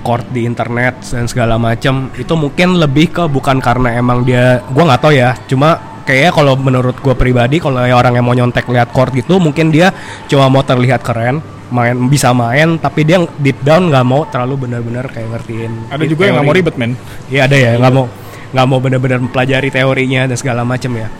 [0.07, 2.07] chord di internet dan segala macam.
[2.15, 5.35] Itu mungkin lebih ke bukan karena emang dia gua nggak tahu ya.
[5.51, 5.75] Cuma
[6.07, 9.91] kayaknya kalau menurut gua pribadi kalau orang yang mau nyontek lihat chord gitu mungkin dia
[10.31, 15.11] cuma mau terlihat keren main bisa main tapi dia deep down nggak mau terlalu benar-benar
[15.11, 16.91] kayak ngertiin Ada juga yang nggak mau ribet men.
[17.27, 18.05] Iya ada ya nggak mau
[18.47, 21.11] nggak mau benar-benar mempelajari teorinya dan segala macam ya.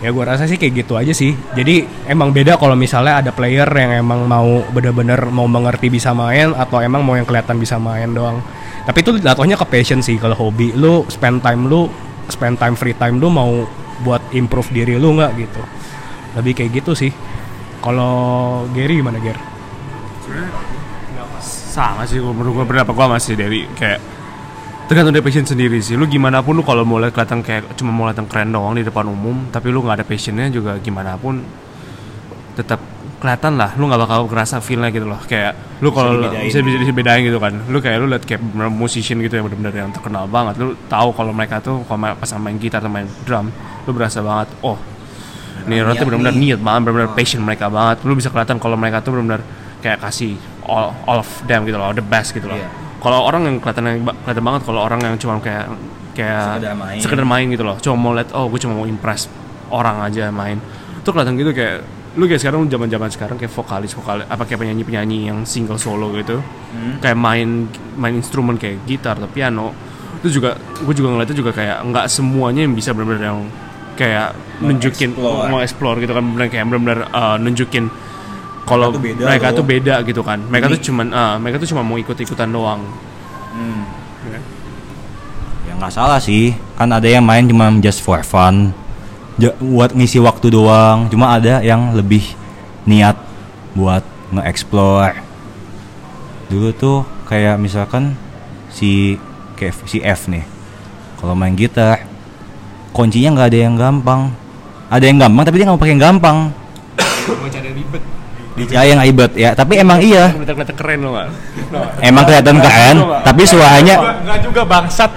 [0.00, 1.36] Ya gue rasa sih kayak gitu aja sih.
[1.52, 6.56] Jadi emang beda kalau misalnya ada player yang emang mau benar-benar mau mengerti bisa main
[6.56, 8.40] atau emang mau yang kelihatan bisa main doang.
[8.88, 11.84] Tapi itu jatuhnya ke passion sih kalau hobi lu spend time lu
[12.32, 13.68] spend time free time lu mau
[14.04, 15.62] buat improve diri lu nggak gitu.
[16.38, 17.12] Lebih kayak gitu sih.
[17.80, 19.50] Kalau Gary gimana Ger?
[21.70, 24.02] sama sih menurut gue berapa gua masih dari kayak
[24.90, 25.94] tergantung dari passion sendiri sih.
[25.94, 28.82] Lu gimana pun lu kalau mau lihat kelihatan kayak cuma mau kelihatan keren doang di
[28.82, 31.38] depan umum tapi lu nggak ada passionnya juga gimana pun
[32.58, 32.82] tetap
[33.22, 33.78] kelihatan lah.
[33.78, 35.22] Lu nggak bakal ngerasa feelnya gitu loh.
[35.30, 37.54] Kayak lu kalau bisa bisa bisa bedain gitu kan.
[37.70, 40.58] Lu kayak lu lihat kayak musician gitu yang benar-benar yang terkenal banget.
[40.58, 43.46] Lu tahu kalau mereka tuh kalau pas main gitar atau main drum
[43.90, 44.78] lu berasa banget oh
[45.66, 48.00] ini tuh benar-benar niat banget benar-benar passion mereka banget.
[48.06, 49.44] Lu bisa kelihatan kalau mereka tuh benar-benar
[49.84, 52.56] kayak kasih all, all of them gitu loh the best gitu loh.
[53.00, 55.72] Kalau orang yang kelihatan yang kelihatan banget kalau orang yang cuma kayak
[56.12, 56.98] kayak Sekedar main.
[57.00, 57.76] sekedar main gitu loh.
[57.80, 59.28] Cuma mau lihat oh gue cuma mau impress
[59.72, 60.60] orang aja main.
[61.04, 61.84] Tuh kelihatan gitu kayak
[62.18, 65.80] lu kayak sekarang zaman zaman sekarang kayak vokalis vokalis apa kayak penyanyi penyanyi yang single
[65.80, 66.40] solo gitu.
[67.00, 69.72] Kayak main main instrumen kayak gitar atau piano.
[70.20, 73.40] Itu juga gue juga ngeliatnya juga kayak nggak semuanya yang bisa benar-benar yang
[74.00, 74.32] kayak
[74.64, 77.92] nunjukin mau explore gitu kan benar kayak benar-benar uh, nunjukin
[78.64, 80.40] kalau mereka tuh beda gitu kan.
[80.46, 82.80] Mereka tuh cuman uh, mereka tuh cuma mau ikut-ikutan doang.
[85.66, 85.74] Ya.
[85.74, 86.54] Nggak salah sih.
[86.78, 88.70] Kan ada yang main cuma just for fun.
[89.36, 91.10] Ja- buat ngisi waktu doang.
[91.10, 92.22] Cuma ada yang lebih
[92.86, 93.18] niat
[93.74, 95.18] buat nge-explore.
[96.46, 98.14] Dulu tuh kayak misalkan
[98.70, 99.18] si
[99.58, 100.46] kayak si F nih.
[101.18, 102.09] Kalau main gitar
[102.90, 104.30] kuncinya nggak ada yang gampang
[104.90, 106.36] ada yang gampang tapi dia nggak mau pakai yang gampang
[108.58, 111.14] dicari yang ribet ya tapi emang iya kelihatan kelihatan keren loh
[112.02, 115.10] emang kelihatan keren tapi suaranya Enggak juga bangsat.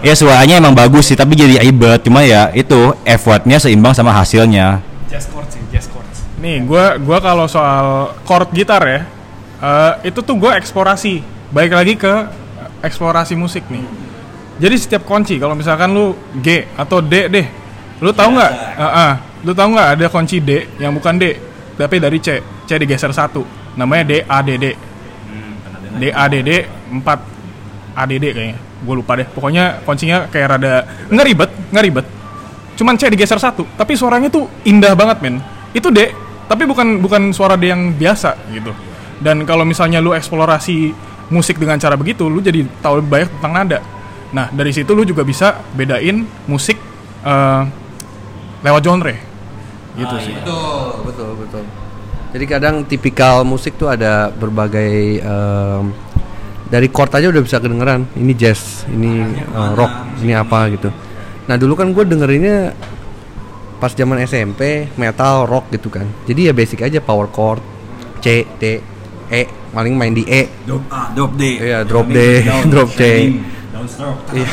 [0.00, 2.00] Ya suaranya emang bagus sih, tapi jadi ribet.
[2.08, 4.80] Cuma ya itu effortnya seimbang sama hasilnya.
[5.12, 6.24] Jazz chords sih, jazz chords.
[6.40, 9.04] Nih, gua gua kalau soal chord gitar ya,
[9.60, 11.20] eh, itu tuh gua eksplorasi.
[11.52, 13.84] Baik lagi ke eh, eksplorasi musik nih.
[14.60, 16.12] Jadi setiap kunci, kalau misalkan lu
[16.44, 17.46] G atau D deh,
[18.04, 18.52] lu tahu nggak?
[18.76, 19.12] Heeh,
[19.48, 21.32] lu tahu nggak ada kunci D yang bukan D,
[21.80, 23.40] tapi dari C, C digeser satu,
[23.72, 24.66] namanya D A D D.
[25.96, 26.50] D A D D
[26.92, 28.60] 4 A D D kayaknya.
[28.84, 29.24] Gue lupa deh.
[29.28, 32.06] Pokoknya kuncinya kayak rada nggak ribet, nggak ribet.
[32.76, 35.40] Cuman C digeser satu, tapi suaranya tuh indah banget men.
[35.72, 36.12] Itu D,
[36.52, 38.76] tapi bukan bukan suara D yang biasa gitu.
[39.24, 40.92] Dan kalau misalnya lu eksplorasi
[41.32, 43.78] musik dengan cara begitu, lu jadi tahu lebih banyak tentang nada.
[44.30, 46.78] Nah dari situ lu juga bisa bedain musik
[47.26, 47.62] eh,
[48.60, 49.14] lewat genre,
[49.96, 50.34] gitu sih.
[50.36, 51.64] Betul, betul, betul.
[52.30, 55.84] Jadi kadang tipikal musik tuh ada berbagai em,
[56.70, 58.06] dari chord aja udah bisa kedengeran.
[58.14, 60.92] Ini jazz, ini eh, rock, ini apa gitu.
[61.50, 62.70] Nah dulu kan gue dengerinnya
[63.80, 66.06] pas zaman SMP metal rock gitu kan.
[66.28, 67.64] Jadi ya basic aja power chord
[68.20, 68.78] C D
[69.30, 70.46] E paling main di E.
[70.68, 71.42] Drop A, drop D.
[71.58, 72.18] Iya, drop D,
[72.72, 73.02] drop C.
[74.34, 74.48] Iya.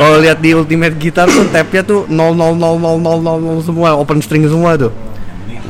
[0.00, 4.00] Kalau lihat di Ultimate Guitar tuh tabnya tuh 0 0 0 0 0 0 semua
[4.00, 4.92] open string semua tuh.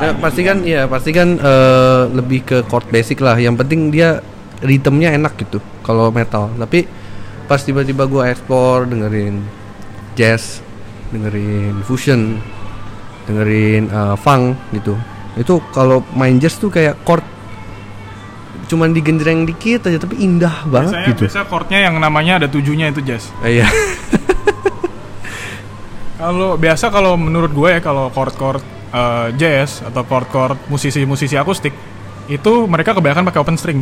[0.00, 3.34] Nah, pasti kan ya pasti kan eh, lebih ke chord basic lah.
[3.36, 4.22] Yang penting dia
[4.62, 6.46] ritmenya enak gitu kalau metal.
[6.54, 6.86] Tapi
[7.50, 9.42] pas tiba-tiba gua explore dengerin
[10.14, 10.62] jazz,
[11.10, 12.38] dengerin fusion,
[13.26, 14.94] dengerin eh, funk gitu.
[15.34, 17.26] Itu kalau main jazz tuh kayak chord
[18.70, 21.22] cuman digenjreng dikit aja tapi indah banget Biasanya, gitu.
[21.26, 23.34] biasanya chordnya yang namanya ada tujuhnya itu jazz.
[23.42, 23.66] Eh, Iya.
[26.20, 28.60] Kalau biasa kalau menurut gue ya kalau chord-chord
[28.92, 31.72] eh, jazz atau chord-chord musisi-musisi akustik
[32.28, 33.80] itu mereka kebanyakan pakai open string.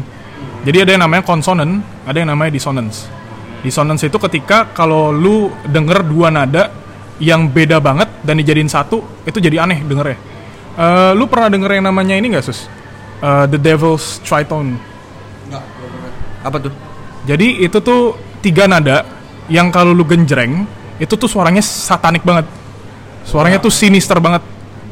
[0.62, 3.10] Jadi ada yang namanya consonant, ada yang namanya dissonance.
[3.60, 6.70] Dissonance itu ketika kalau lu denger dua nada
[7.18, 10.18] yang beda banget dan dijadiin satu, itu jadi aneh dengernya.
[10.78, 12.70] Eh, lu pernah denger yang namanya ini gak sus?
[13.18, 14.78] Eh, The Devil's Tritone.
[16.46, 16.72] Apa tuh?
[17.26, 19.02] Jadi itu tuh tiga nada
[19.50, 20.64] yang kalau lu genjreng
[21.02, 22.46] itu tuh suaranya satanik banget.
[23.26, 24.40] Suaranya tuh sinister banget.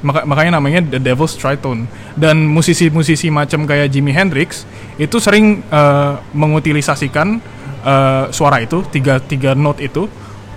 [0.04, 1.86] Maka- makanya namanya The Devil's Tritone.
[2.18, 4.66] Dan musisi-musisi macam kayak Jimi Hendrix
[4.98, 7.38] itu sering eh, mengutilisasikan
[7.86, 10.10] eh, suara itu tiga tiga note itu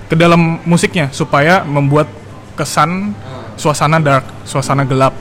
[0.09, 2.09] ke dalam musiknya supaya membuat
[2.57, 3.13] kesan
[3.53, 5.13] suasana dark, suasana gelap.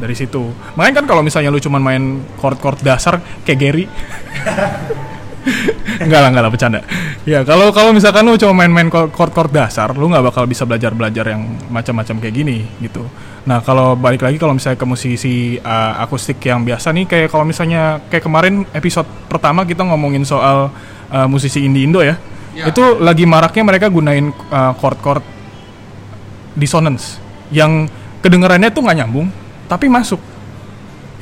[0.00, 0.52] Dari situ.
[0.78, 2.02] Makanya kan kalau misalnya lu cuman main
[2.38, 3.84] chord-chord dasar kayak Gary
[6.02, 6.80] enggak lah, enggak lah bercanda.
[7.26, 11.42] Ya, kalau kalau misalkan lu cuma main-main chord-chord dasar, lu nggak bakal bisa belajar-belajar yang
[11.70, 13.02] macam-macam kayak gini gitu.
[13.46, 17.42] Nah, kalau balik lagi kalau misalnya ke musisi uh, akustik yang biasa nih kayak kalau
[17.42, 20.70] misalnya kayak kemarin episode pertama kita ngomongin soal
[21.10, 22.18] uh, musisi indie Indo ya.
[22.52, 25.24] Itu lagi maraknya mereka gunain uh, chord-chord
[26.54, 27.88] dissonance yang
[28.20, 29.26] kedengarannya tuh nggak nyambung
[29.66, 30.20] tapi masuk.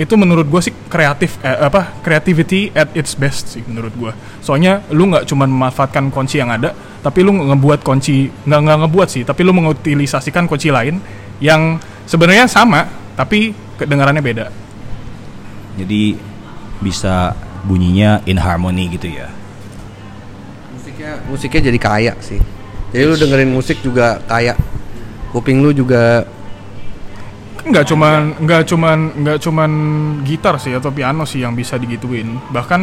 [0.01, 4.81] Itu menurut gue sih kreatif eh, apa creativity at its best sih menurut gue soalnya
[4.97, 6.73] lu nggak cuma memanfaatkan kunci yang ada
[7.05, 10.97] tapi lu ngebuat kunci nggak nggak ngebuat sih tapi lu mengutilisasikan kunci lain
[11.37, 11.77] yang
[12.09, 14.47] sebenarnya sama tapi kedengarannya beda.
[15.81, 16.17] Jadi
[16.81, 19.29] bisa bunyinya in harmony gitu ya.
[20.77, 22.41] musiknya musiknya jadi kaya sih.
[22.93, 24.57] Jadi lu dengerin musik juga kaya.
[25.33, 26.27] Kuping lu juga
[27.61, 29.71] nggak cuman nggak cuman nggak cuman
[30.25, 32.39] gitar sih atau piano sih yang bisa digituin.
[32.49, 32.81] Bahkan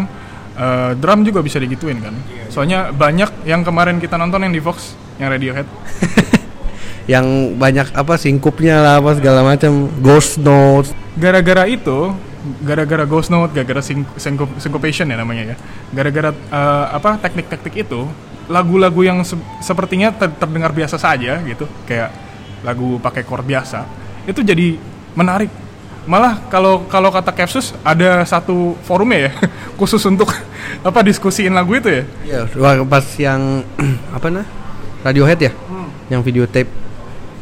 [0.58, 2.14] eh, drum juga bisa digituin kan.
[2.50, 5.68] Soalnya banyak yang kemarin kita nonton yang di Fox yang Radiohead.
[7.08, 9.88] Yang banyak apa singkupnya lah apa segala macam.
[10.04, 10.92] Ghost notes.
[11.16, 12.12] Gara-gara itu
[12.68, 15.58] gara-gara ghost note gara-gara syn- syncop- syncopation ya namanya ya.
[15.96, 18.04] Gara-gara eh, apa teknik-teknik itu
[18.52, 21.64] lagu-lagu yang se- sepertinya ter- terdengar biasa saja gitu.
[21.88, 22.12] Kayak
[22.68, 23.88] lagu pakai chord biasa
[24.28, 24.78] itu jadi
[25.16, 25.50] menarik
[26.08, 29.32] malah kalau kalau kata Capsus ada satu forumnya ya
[29.80, 30.32] khusus untuk
[30.88, 32.42] apa diskusiin lagu itu ya Iya,
[32.88, 33.64] pas yang
[34.16, 34.48] apa nah?
[35.04, 35.52] Radiohead ya?
[36.08, 36.72] Yang video tape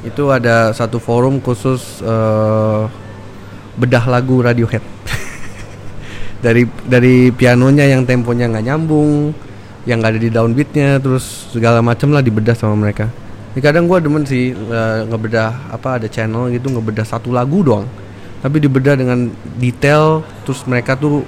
[0.05, 2.81] itu ada satu forum khusus eh,
[3.77, 4.81] bedah lagu Radiohead.
[6.45, 9.33] dari dari pianonya yang temponya nggak nyambung,
[9.89, 13.09] yang nggak ada di downbeatnya, terus segala macam lah dibedah sama mereka.
[13.55, 17.87] Ini kadang gua demen sih eh, ngebedah apa ada channel gitu ngebedah satu lagu doang,
[18.43, 21.23] tapi dibedah dengan detail, terus mereka tuh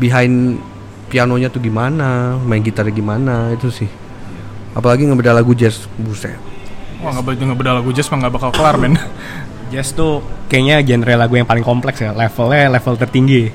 [0.00, 0.56] behind
[1.12, 3.90] pianonya tuh gimana, main gitarnya gimana itu sih.
[4.72, 6.40] Apalagi ngebedah lagu jazz, buset.
[7.04, 8.96] wah nggak bedah ngebedah lagu jazz mah nggak bakal kelar men
[9.72, 13.52] Jazz tuh kayaknya genre lagu yang paling kompleks ya, levelnya level tertinggi.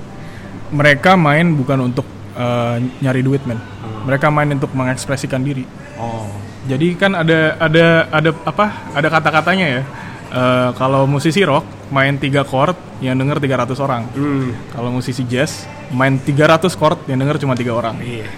[0.70, 2.06] mereka main bukan untuk
[2.38, 3.58] eh, nyari duit men
[4.06, 5.66] mereka main untuk mengekspresikan diri
[6.02, 6.51] Oh.
[6.66, 9.84] Jadi kan ada ada ada apa ada kata-katanya ya
[10.32, 12.72] Eh, kalau musisi rock main tiga chord
[13.04, 14.56] yang denger 300 orang Hmm.
[14.72, 18.32] kalau musisi jazz main 300 chord yang denger cuma tiga orang Iya.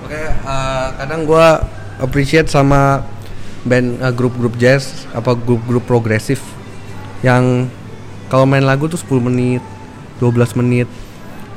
[0.00, 1.60] Oke, eh, kadang gua
[2.00, 3.04] appreciate sama
[3.68, 6.40] band eh, grup-grup jazz apa grup-grup progresif
[7.20, 7.68] yang
[8.32, 9.60] kalau main lagu tuh 10 menit,
[10.16, 10.88] 12 menit.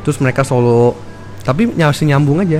[0.03, 0.99] Terus mereka solo
[1.47, 1.71] tapi
[2.03, 2.59] nyambung aja.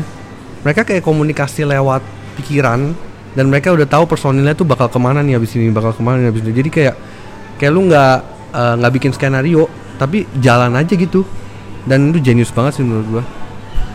[0.64, 2.00] Mereka kayak komunikasi lewat
[2.36, 2.94] pikiran
[3.34, 6.20] dan mereka udah tahu personilnya tuh bakal ke mana nih abis ini bakal ke mana
[6.20, 6.96] nih abis ini jadi kayak
[7.56, 8.16] kayak lu nggak
[8.52, 9.66] eh, nggak bikin skenario
[9.96, 11.26] tapi jalan aja gitu
[11.84, 13.26] dan itu jenius banget sih menurut gua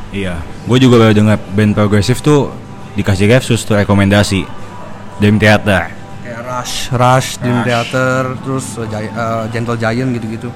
[0.09, 2.49] Iya, gue juga baru denger band progresif tuh
[2.97, 4.41] dikasih Refsus tuh rekomendasi
[5.21, 5.93] Dream Theater.
[6.25, 10.49] kayak Rush, Rush, Dream Theater, terus uh, Gi- uh, Gentle Giant gitu-gitu.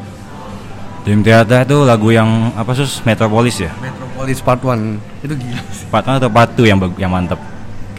[1.05, 3.68] Dream Theater tuh lagu yang apa sus Metropolis ya?
[3.77, 5.85] Metropolis Part 1 itu gila sih.
[5.90, 7.37] Part 1 atau part 2 yang yang mantep.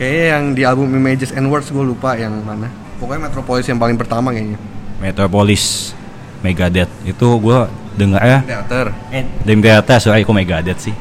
[0.04, 2.68] Kayaknya yang di album Images and Words gue lupa yang mana.
[3.00, 4.60] Pokoknya Metropolis yang paling pertama kayaknya.
[5.00, 5.96] Metropolis
[6.44, 6.92] Megadeth.
[7.08, 7.58] Itu gue
[7.96, 8.92] denger ya Theater.
[9.16, 10.92] eh, Dream Theater sorry kok Megadeth sih?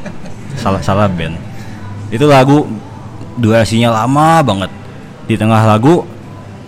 [0.54, 1.34] Salah salah band.
[2.14, 2.70] Itu lagu
[3.34, 4.70] durasinya lama banget.
[5.26, 6.06] Di tengah lagu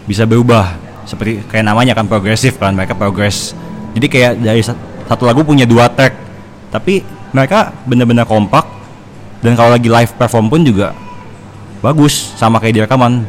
[0.03, 0.75] bisa berubah.
[1.07, 3.55] Seperti kayak namanya kan progresif kan mereka progress
[3.95, 4.75] jadi kayak dari sa-
[5.07, 6.19] satu lagu punya dua track.
[6.75, 6.99] Tapi
[7.31, 8.67] mereka bener-bener kompak.
[9.39, 10.91] Dan kalau lagi live perform pun juga
[11.85, 13.29] bagus sama kayak di rekaman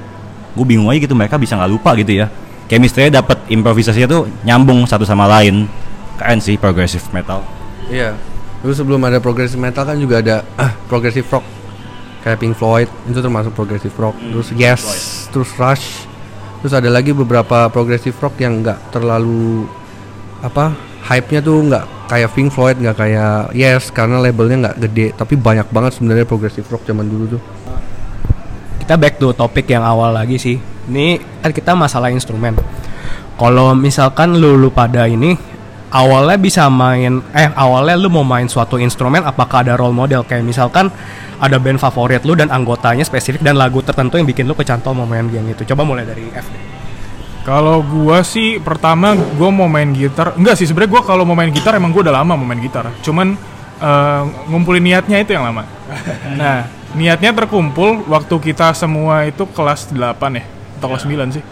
[0.56, 2.32] gue bingung aja gitu mereka bisa nggak lupa gitu ya
[2.72, 5.68] chemistry-nya dapet improvisasinya tuh nyambung satu sama lain
[6.16, 7.44] keren sih progressive metal
[7.90, 8.18] Iya.
[8.66, 11.46] Dulu sebelum ada progressive metal kan juga ada ah, progressive rock.
[12.26, 14.18] Kayak Pink Floyd itu termasuk progressive rock.
[14.18, 14.82] Terus Yes,
[15.30, 16.10] terus Rush.
[16.66, 19.70] Terus ada lagi beberapa progressive rock yang nggak terlalu
[20.42, 20.74] apa
[21.06, 25.08] hype-nya tuh nggak kayak Pink Floyd, nggak kayak Yes karena labelnya nggak gede.
[25.14, 27.42] Tapi banyak banget sebenarnya progressive rock zaman dulu tuh.
[28.86, 30.62] Kita back to topik yang awal lagi sih.
[30.62, 32.54] Ini kan kita masalah instrumen.
[33.34, 35.34] Kalau misalkan lu lu pada ini
[35.90, 40.46] awalnya bisa main eh awalnya lu mau main suatu instrumen apakah ada role model kayak
[40.46, 40.94] misalkan
[41.42, 45.10] ada band favorit lu dan anggotanya spesifik dan lagu tertentu yang bikin lu kecantol mau
[45.10, 45.66] main yang itu.
[45.66, 46.46] Coba mulai dari F.
[47.42, 50.38] Kalau gua sih pertama gua mau main gitar.
[50.38, 52.86] Enggak sih sebenarnya gua kalau mau main gitar emang gua udah lama mau main gitar.
[53.02, 53.34] Cuman
[53.82, 55.66] eh, ngumpulin niatnya itu yang lama.
[56.38, 60.00] Nah, niatnya terkumpul waktu kita semua itu kelas 8
[60.40, 60.44] ya
[60.80, 61.44] atau kelas 9 sih?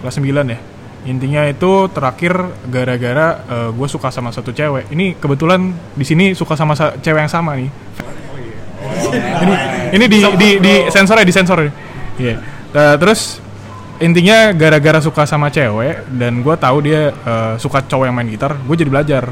[0.00, 0.58] Kelas 9 ya.
[1.02, 2.36] Intinya itu terakhir
[2.70, 3.42] gara-gara
[3.74, 4.86] gue suka sama satu cewek.
[4.94, 7.70] Ini kebetulan di sini suka sama sa- cewek yang sama nih.
[9.42, 9.54] ini
[9.92, 11.70] ini di di di sensor ya di sensor ya.
[12.18, 12.34] Iya.
[12.72, 13.42] Nah, terus
[13.98, 18.56] intinya gara-gara suka sama cewek dan gue tahu dia eh, suka cowok yang main gitar,
[18.56, 19.24] gue jadi belajar.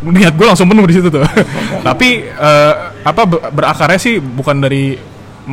[0.00, 1.20] Niat gue langsung penuh di situ tuh.
[1.88, 2.74] Tapi eh,
[3.04, 4.96] apa be- berakarnya sih bukan dari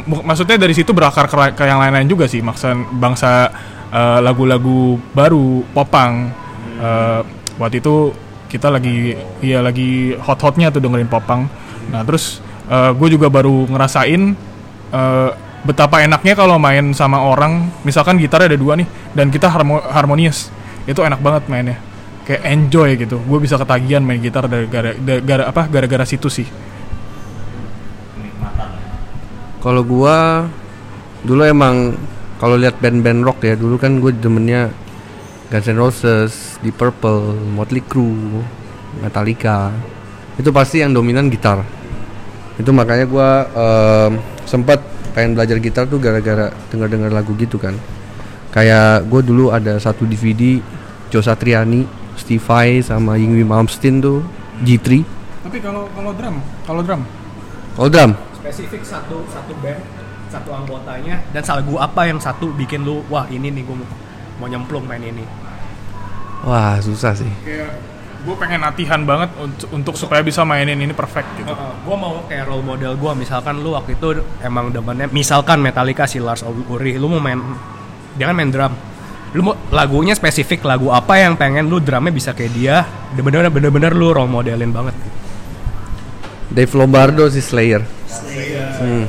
[0.08, 2.44] maksudnya dari situ berakar ke, yang lain-lain juga sih.
[2.44, 3.52] Maksud bangsa
[3.92, 6.32] eh, lagu-lagu baru popang.
[6.78, 7.22] Eh,
[7.58, 8.14] waktu itu
[8.48, 11.50] kita lagi iya lagi hot-hotnya tuh dengerin popang.
[11.92, 14.22] Nah terus gue juga baru ngerasain
[14.92, 15.30] eh,
[15.64, 20.48] betapa enaknya kalau main sama orang misalkan gitarnya ada dua nih dan kita harmo- harmonious
[20.88, 21.78] itu enak banget mainnya
[22.24, 26.48] kayak enjoy gitu gue bisa ketagihan main gitar dari gara, gara apa gara-gara situ sih
[29.62, 30.46] Kalau gua
[31.26, 31.98] dulu emang
[32.38, 34.70] kalau lihat band-band rock ya dulu kan gue demennya
[35.50, 38.44] Guns N' Roses, Deep Purple, Motley Crue,
[39.00, 39.72] Metallica.
[40.36, 41.64] Itu pasti yang dominan gitar.
[42.60, 44.12] Itu makanya gua em,
[44.44, 44.84] sempat
[45.16, 47.74] pengen belajar gitar tuh gara-gara denger-denger lagu gitu kan.
[48.54, 50.62] Kayak gue dulu ada satu DVD
[51.10, 51.88] Joe Satriani,
[52.20, 54.26] Steve Vai sama Yngwie Malmsteen tuh
[54.66, 55.06] G3.
[55.48, 56.36] tapi kalau kalau drum
[56.68, 57.02] kalau drum
[57.78, 58.27] All drum.
[58.38, 59.82] Spesifik satu satu band
[60.28, 63.76] satu anggotanya dan lagu apa yang satu bikin lu wah ini nih gue
[64.38, 65.24] mau, nyemplung main ini.
[66.46, 67.32] Wah, susah sih.
[67.42, 67.74] kayak
[68.28, 71.54] gue pengen latihan banget untuk, untuk supaya bisa mainin ini perfect gitu.
[71.56, 76.20] Gue mau kayak role model gue misalkan lu waktu itu emang demennya misalkan Metallica si
[76.20, 77.40] Lars Ulrich lu mau main
[78.20, 78.74] jangan main drum.
[79.36, 82.84] Lu mau lagunya spesifik lagu apa yang pengen lu drumnya bisa kayak dia
[83.16, 84.96] bener-bener bener-bener lu role modelin banget
[86.48, 87.84] Dave Lombardo si Slayer.
[88.80, 89.06] Hmm.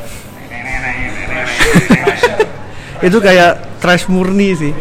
[3.09, 4.73] itu kayak trash murni sih.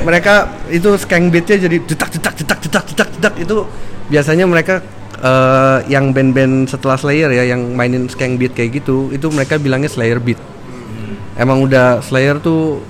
[0.00, 3.56] Mereka itu skank beatnya jadi cetak cetak cetak cetak cetak cetak itu
[4.08, 4.80] biasanya mereka
[5.20, 9.92] eh, yang band-band setelah Slayer ya yang mainin skank beat kayak gitu itu mereka bilangnya
[9.92, 10.40] Slayer beat.
[11.36, 12.80] Emang udah Slayer tuh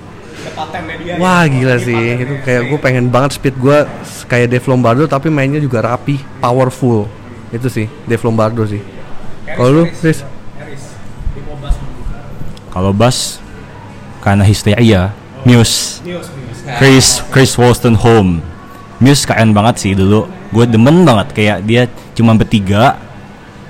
[1.18, 3.82] Wah gila sih, itu kayak gue pengen banget speed gue
[4.30, 7.10] kayak Dave Lombardo tapi mainnya juga rapi, powerful.
[7.50, 8.95] Itu sih Dave Lombardo sih.
[9.54, 10.26] Kalau lu, Chris?
[12.74, 13.38] Kalau bass
[14.20, 15.14] karena histeria,
[15.46, 16.02] Muse.
[16.82, 18.42] Chris Chris Wollstone Home.
[18.98, 20.26] Muse keren banget sih dulu.
[20.50, 21.86] Gue demen banget kayak dia
[22.18, 22.98] cuma bertiga.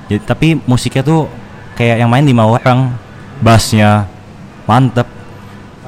[0.08, 1.28] Jadi, tapi musiknya tuh
[1.76, 2.96] kayak yang main lima orang.
[3.36, 4.08] Bassnya
[4.64, 5.04] mantep,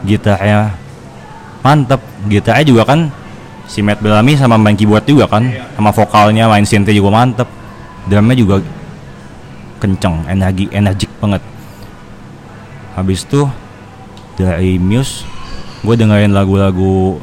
[0.05, 0.77] gitarnya
[1.65, 1.97] mantep,
[2.29, 3.09] gitarnya juga kan
[3.65, 7.49] si Matt Bellamy sama main keyboard juga kan, sama vokalnya main synth juga mantep,
[8.05, 8.61] drumnya juga
[9.79, 11.43] kenceng, energi energik banget.
[12.99, 13.47] Habis itu
[14.35, 15.23] dari Muse,
[15.87, 17.23] gue dengerin lagu-lagu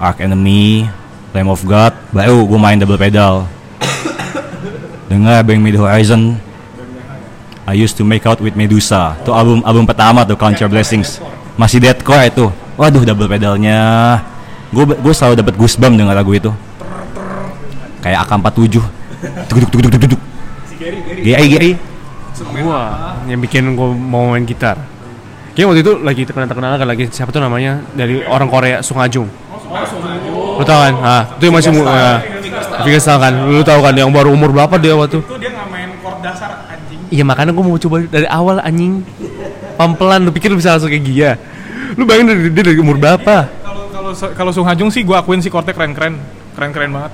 [0.00, 0.88] Ark Enemy,
[1.36, 3.46] Lamb of God, baru gue main double pedal.
[5.12, 6.40] Dengar Me The Horizon,
[7.68, 9.14] I used to make out with Medusa.
[9.20, 11.20] Itu album album pertama tuh Count Blessings.
[11.54, 12.48] Masih deathcore itu.
[12.80, 14.18] Waduh double pedalnya.
[14.72, 16.48] Gue gue selalu dapat goosebump dengan lagu itu.
[18.00, 18.80] Kayak AK47.
[19.46, 20.20] Tuk tuk tuk tuk
[21.22, 21.72] Gary Gary.
[22.58, 22.80] gua
[23.24, 24.74] yang bikin gua mau main gitar
[25.52, 28.96] Kayaknya waktu itu lagi terkenal terkenal kan lagi siapa tuh namanya dari orang Korea Sung
[28.96, 29.28] Ajung.
[30.56, 30.94] Lu tau kan?
[30.96, 32.24] Ah, itu yang masih mu- ah,
[32.80, 33.32] Fingerstyle kan.
[33.46, 35.20] Lu tau kan yang baru umur berapa dia waktu?
[35.20, 39.04] itu dia nggak main chord dasar anjing Iya makanya gua mau coba dari awal anjing.
[39.76, 41.30] Pelan-pelan lu pikir lu bisa langsung kayak dia.
[41.92, 43.36] Lu bayangin dari, dia dari umur berapa?
[43.52, 46.16] kalau kalau kalau Sung Hajung sih gue akuin sih chordnya keren keren
[46.56, 47.12] keren keren banget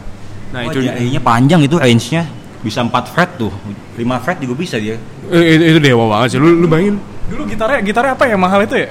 [0.48, 2.22] Nah, Oh, itu nya panjang itu range-nya.
[2.58, 3.52] Bisa 4 fret tuh.
[3.94, 4.98] 5 fret juga bisa dia.
[5.28, 6.38] eh, itu, itu dewa banget sih.
[6.38, 6.98] Lu lu bayangin.
[7.28, 8.88] Dulu gitarnya gitarnya apa yang mahal itu ya?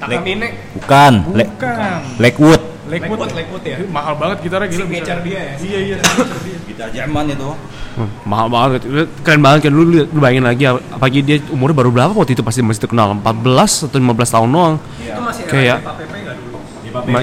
[0.00, 2.00] Takamine Bukan, bukan.
[2.16, 2.62] Lakewood.
[2.88, 3.20] Lakewood.
[3.30, 3.76] Lakewood ya?
[3.86, 5.54] Mahal banget gitarnya gila signature dia ya?
[5.60, 5.96] Iya iya.
[6.70, 7.50] Gitar Jerman itu.
[7.90, 8.80] Hmm, mahal banget.
[9.20, 9.68] Keren banget.
[9.68, 12.40] Kan lu, lu bayangin lagi ap- apalagi dia umurnya baru berapa waktu itu?
[12.40, 13.12] Pasti masih terkenal.
[13.12, 14.74] 14 atau 15 tahun doang.
[14.96, 16.56] Itu masih Kayak- Depa PP nggak dulu?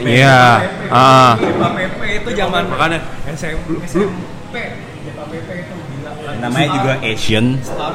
[0.06, 0.40] Iya.
[0.88, 1.34] Ah.
[1.34, 3.00] Depa PP itu zaman makanya.
[3.28, 4.60] SMP
[6.40, 7.46] Namanya juga Asian.
[7.60, 7.94] Star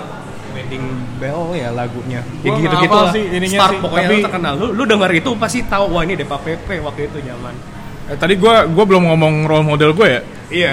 [0.52, 0.84] Wedding
[1.16, 4.26] Bell ya lagunya ya Gua gitu gitu lah sih ininya Star sih, pokoknya tapi- lu
[4.28, 7.54] terkenal lu, lu denger itu pasti tahu wah ini Depa PP waktu itu zaman
[8.02, 10.20] Eh, tadi gua gua belum ngomong role model gue ya.
[10.50, 10.68] Iya,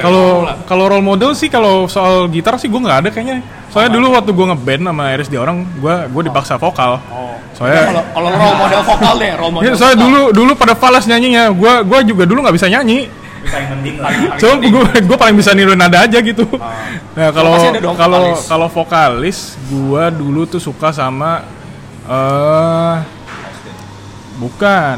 [0.66, 3.46] Kalau role model sih kalau soal gitar sih gua nggak ada kayaknya.
[3.70, 6.98] Soalnya dulu waktu gua ngeband sama RSD orang, gua gua dipaksa vokal.
[7.14, 7.38] Oh.
[7.54, 9.66] Soalnya Kalau kalau role model vokal deh, role model.
[9.70, 10.10] Ya, soalnya vokal.
[10.10, 11.54] dulu dulu pada falas nyanyinya.
[11.54, 13.00] Gua gua juga dulu nggak bisa nyanyi.
[14.40, 16.46] Cuma gue gue paling bisa niru nada aja gitu.
[17.16, 17.52] Nah kalau
[17.96, 21.44] kalau kalau vokalis, gue dulu tuh suka sama
[22.10, 22.96] eh
[24.40, 24.98] bukan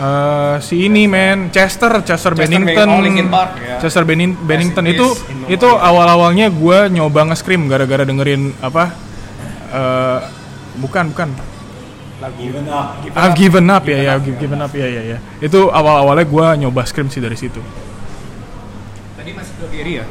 [0.00, 3.76] eh si ini men Chester Chester, Bennington Bennington, oh, Park, ya.
[3.80, 4.84] Chester Benning- Bennington.
[4.86, 5.06] itu
[5.46, 8.84] itu awal awalnya gue nyoba nge-scream gara-gara dengerin apa
[9.70, 10.20] eh
[10.80, 11.28] bukan bukan
[13.16, 16.46] I've given up ya ya I've given up ya ya ya itu awal awalnya gue
[16.60, 17.60] nyoba scream sih dari situ
[19.16, 20.04] Tadi masih ke Gary ya?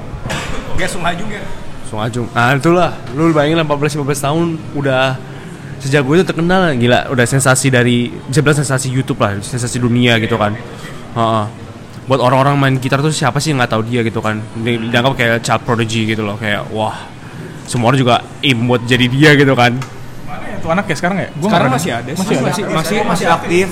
[0.69, 1.41] Oke, Sungha juga.
[1.89, 2.29] Sung Ajung.
[2.29, 4.45] Nah itulah, lu bayangin lah 14-15 tahun
[4.77, 5.17] udah
[5.81, 10.21] sejak gue itu terkenal gila, udah sensasi dari bisa bilang sensasi YouTube lah, sensasi dunia
[10.21, 10.53] gitu kan.
[11.17, 11.43] Heeh.
[12.05, 14.37] Buat orang-orang main gitar tuh siapa sih yang nggak tahu dia gitu kan?
[14.61, 16.93] Di- Dianggap kayak child prodigy gitu loh, kayak wah
[17.65, 19.73] semua orang juga aim buat jadi dia gitu kan.
[20.59, 21.29] Tuh anak ya sekarang ya?
[21.39, 22.11] Gua Sekarang masih ada.
[22.11, 22.49] ada, masih ada.
[22.51, 23.65] Masih masih masih aktif.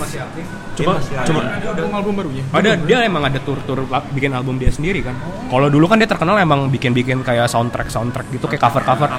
[0.77, 2.77] Cuma cuma ada album album barunya ada.
[2.85, 5.17] Dia emang ada tur-tur bikin album dia sendiri kan.
[5.49, 9.09] Kalau dulu kan dia terkenal emang bikin-bikin kayak soundtrack soundtrack gitu kayak cover-cover.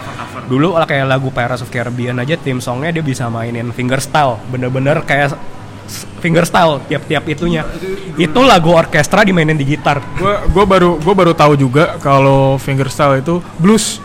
[0.47, 5.03] Dulu lah kayak lagu Pirates of Caribbean aja tim songnya dia bisa mainin fingerstyle, bener-bener
[5.03, 5.35] kayak
[6.23, 7.67] fingerstyle tiap-tiap itunya.
[8.15, 9.99] Itu lagu orkestra dimainin di gitar.
[10.15, 13.99] gue gue baru gue baru tahu juga kalau fingerstyle itu blues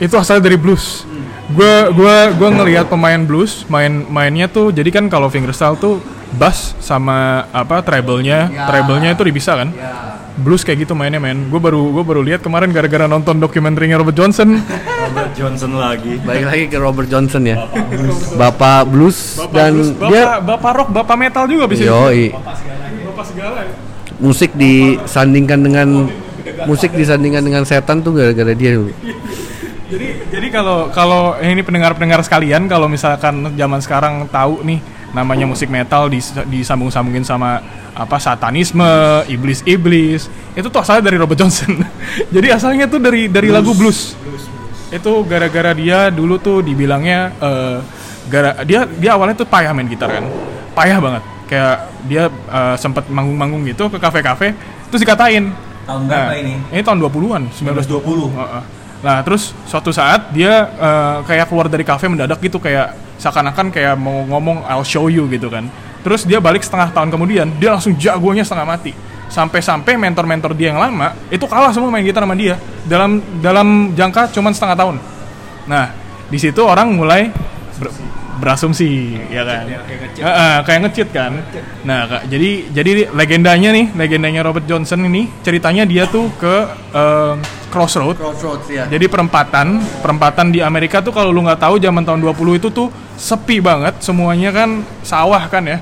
[0.00, 1.04] itu asal dari blues.
[1.52, 6.00] Gue gue gue ngelihat pemain blues main mainnya tuh jadi kan kalau fingerstyle tuh
[6.38, 9.68] bass sama apa treble-nya treble-nya itu dipisah kan?
[10.40, 11.52] Blues kayak gitu mainnya men.
[11.52, 14.56] Gue baru gue baru lihat kemarin gara-gara nonton dokumenterinya Robert Johnson.
[15.04, 16.16] Robert Johnson lagi.
[16.22, 17.68] Balik lagi ke Robert Johnson ya.
[18.40, 19.36] Bapak blues.
[19.36, 22.32] Bapak dan blues, bapak, dia bapak rock bapak metal juga bisa yoi.
[22.32, 23.74] bapak segala ya.
[24.16, 26.08] Musik disandingkan dengan
[26.64, 28.94] musik disandingkan dengan setan tuh gara-gara dia dulu.
[29.90, 34.78] Jadi jadi kalau kalau ini pendengar-pendengar sekalian kalau misalkan zaman sekarang tahu nih
[35.10, 37.58] namanya musik metal dis, disambung-sambungin sama
[37.90, 38.86] apa satanisme,
[39.26, 41.82] iblis-iblis, itu tuh asalnya dari Robert Johnson.
[42.34, 44.14] jadi asalnya tuh dari dari lagu blues.
[44.94, 47.78] Itu gara-gara dia dulu tuh dibilangnya eh,
[48.30, 50.24] gara dia dia awalnya tuh payah main gitar kan.
[50.78, 51.22] Payah banget.
[51.50, 51.76] Kayak
[52.06, 54.54] dia eh, sempet manggung-manggung gitu ke kafe-kafe
[54.86, 55.50] terus dikatain
[55.90, 56.54] Tahun berapa ini?
[56.70, 58.30] Ini tahun 20-an, 1920.
[58.38, 58.62] Heeh.
[59.00, 63.96] Nah, terus suatu saat dia eh, kayak keluar dari kafe mendadak gitu kayak seakan-akan kayak
[63.96, 65.68] mau ngomong I'll show you gitu kan.
[66.00, 68.92] Terus dia balik setengah tahun kemudian, dia langsung jagonya setengah mati.
[69.30, 74.32] Sampai-sampai mentor-mentor dia yang lama itu kalah semua main gitar sama dia dalam dalam jangka
[74.34, 74.96] cuman setengah tahun.
[75.70, 75.94] Nah,
[76.26, 77.30] di situ orang mulai
[78.40, 79.68] berasumsi ya kan.
[80.16, 81.36] Heeh, kayak ngecit kan.
[81.84, 86.54] Nah, Kak, jadi jadi legendanya nih, legendanya Robert Johnson ini ceritanya dia tuh ke
[86.96, 87.34] eh,
[87.70, 88.90] Crossroad Crossroads ya.
[88.90, 92.88] jadi perempatan, perempatan di Amerika tuh kalau lu nggak tahu zaman tahun 20 itu tuh
[93.14, 95.78] sepi banget, semuanya kan sawah kan ya.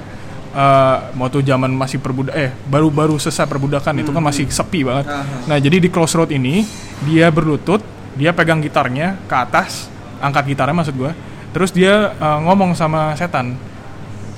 [0.49, 5.07] Eh waktu zaman masih perbudak eh baru-baru selesai perbudakan itu kan masih sepi banget.
[5.47, 6.67] Nah, jadi di crossroad ini
[7.07, 7.81] dia berlutut,
[8.19, 9.87] dia pegang gitarnya ke atas,
[10.19, 11.15] angkat gitarnya maksud gua.
[11.51, 13.57] Terus dia eh, ngomong sama setan.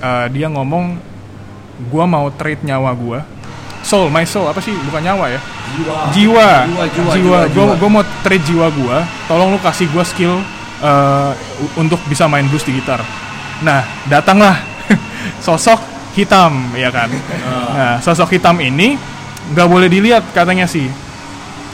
[0.00, 0.96] Eh, dia ngomong
[1.88, 3.20] gua mau trade nyawa gua.
[3.80, 4.76] Soul, my soul apa sih?
[4.76, 5.40] Bukan nyawa ya.
[5.70, 5.96] Jiwa.
[6.12, 7.12] Jiwa, jiwa, jiwa.
[7.16, 8.98] jiwa, Gua, gua mau trade jiwa gua.
[9.26, 10.36] Tolong lu kasih gua skill
[10.80, 11.30] eh,
[11.60, 13.00] u- untuk bisa main blues di gitar.
[13.60, 14.56] Nah, datanglah
[15.44, 15.80] sosok
[16.16, 17.08] hitam, ya kan?
[17.76, 18.96] Nah, sosok hitam ini
[19.52, 20.88] nggak boleh dilihat katanya sih.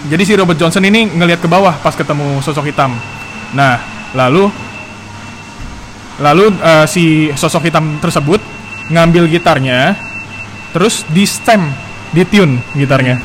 [0.07, 2.95] Jadi si Robert Johnson ini ngelihat ke bawah pas ketemu sosok hitam.
[3.55, 3.79] Nah,
[4.15, 4.51] lalu
[6.21, 8.41] lalu eh, si sosok hitam tersebut
[8.93, 9.99] ngambil gitarnya,
[10.71, 11.69] terus di stem,
[12.15, 13.19] di tune gitarnya.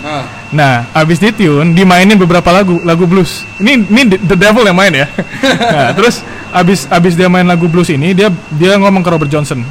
[0.51, 3.45] Nah, abis di tune, dimainin beberapa lagu, lagu blues.
[3.61, 5.07] Ini ini The Devil yang main ya.
[5.73, 9.63] nah, terus abis abis dia main lagu blues ini, dia dia ngomong ke Robert Johnson,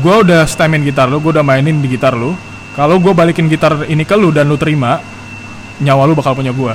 [0.00, 2.32] gue udah stemin gitar lu, gue udah mainin di gitar lu.
[2.74, 4.98] Kalau gue balikin gitar ini ke lu dan lu terima,
[5.78, 6.74] nyawa lu bakal punya gue.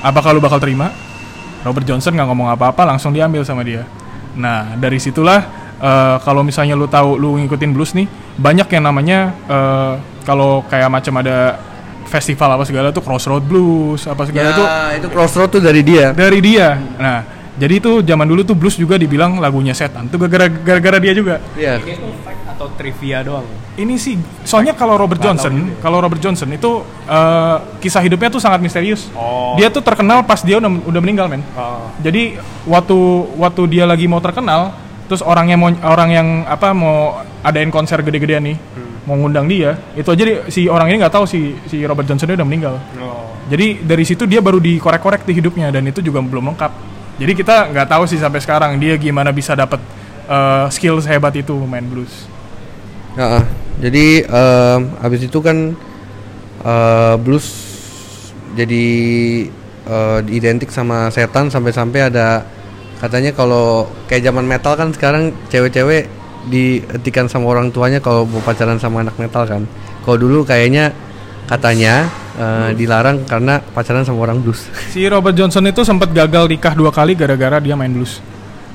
[0.00, 0.90] Apakah lu bakal terima?
[1.60, 3.84] Robert Johnson nggak ngomong apa-apa, langsung diambil sama dia.
[4.36, 5.40] Nah, dari situlah
[5.78, 8.06] eh, kalau misalnya lu tahu lu ngikutin blues nih,
[8.36, 9.18] banyak yang namanya
[9.48, 11.58] eh, kalau kayak macam ada
[12.06, 16.10] festival apa segala tuh Crossroad Blues apa segala Ya, itu crossroad tuh dari dia.
[16.10, 16.74] dari dia.
[16.98, 17.22] Nah,
[17.54, 20.10] jadi itu zaman dulu tuh blues juga dibilang lagunya setan.
[20.10, 21.38] Tuh gara-gara dia juga.
[21.54, 21.78] Iya.
[22.26, 23.48] Fact atau trivia doang.
[23.80, 28.60] Ini sih soalnya kalau Robert Johnson, kalau Robert Johnson itu eh, kisah hidupnya tuh sangat
[28.60, 29.08] misterius.
[29.16, 29.56] Oh.
[29.56, 31.40] Dia tuh terkenal pas dia udah udah meninggal, men.
[31.56, 31.88] Oh.
[32.04, 32.36] Jadi
[32.68, 32.98] waktu
[33.40, 34.76] waktu dia lagi mau terkenal,
[35.08, 38.60] terus orangnya mau orang yang apa mau adain konser gede-gedean nih,
[39.08, 42.28] mau ngundang dia itu aja dia- si orang ini nggak tahu si si Robert Johnson
[42.28, 42.76] dia udah meninggal
[43.48, 46.72] jadi dari situ dia baru dikorek-korek di hidupnya dan itu juga belum lengkap
[47.16, 49.80] jadi kita nggak tahu sih sampai sekarang dia gimana bisa dapat
[50.28, 52.28] eh, skill sehebat itu main blues
[53.18, 53.42] Heeh.
[53.80, 55.74] jadi em, abis itu kan
[56.62, 57.46] eh, blues
[58.54, 58.86] jadi
[59.88, 62.46] eh, identik sama setan sampai-sampai ada
[63.00, 66.06] katanya kalau kayak zaman metal kan sekarang cewek-cewek
[66.48, 69.68] dietikan sama orang tuanya kalau mau pacaran sama anak metal kan.
[70.00, 70.92] Kalau dulu kayaknya
[71.44, 72.08] katanya
[72.38, 74.70] eh, dilarang karena pacaran sama orang blues.
[74.94, 78.22] si Robert Johnson itu sempat gagal nikah dua kali gara-gara dia main blues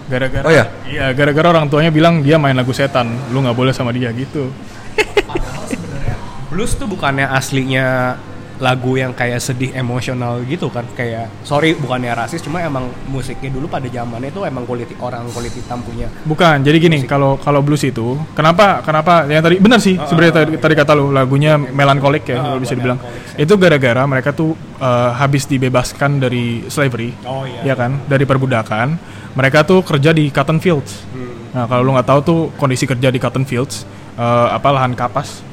[0.06, 0.66] gara-gara Oh ya?
[0.86, 4.50] iya gara-gara orang tuanya bilang dia main lagu setan lu nggak boleh sama dia gitu
[6.52, 8.16] Blues tuh bukannya aslinya
[8.56, 13.68] lagu yang kayak sedih emosional gitu kan kayak sorry bukannya rasis cuma emang musiknya dulu
[13.68, 17.84] pada zamannya itu emang kulit orang kulit hitam punya Bukan, jadi gini, kalau kalau blues
[17.84, 22.40] itu, kenapa kenapa yang tadi benar sih sebenarnya tadi, tadi kata lu lagunya melankolik ya
[22.40, 22.96] kalau bisa dibilang.
[23.36, 27.60] Itu gara-gara mereka tuh eh, habis dibebaskan dari slavery, Oh, iya.
[27.62, 28.88] ya kan, dari perbudakan.
[29.36, 31.04] Mereka tuh kerja di cotton fields.
[31.52, 33.84] Nah kalau lu nggak tahu tuh kondisi kerja di cotton fields,
[34.16, 35.44] eh, apa lahan kapas,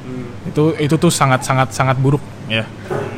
[0.47, 2.67] itu itu tuh sangat sangat sangat buruk ya.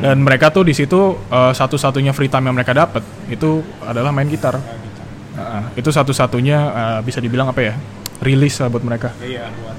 [0.01, 4.30] Dan mereka tuh di situ eh, satu-satunya free time yang mereka dapat itu adalah main
[4.30, 4.57] gitar.
[5.36, 7.74] Nah, itu satu-satunya eh, bisa dibilang apa ya?
[8.22, 9.11] Rilis lah buat mereka.
[9.22, 9.76] iya buat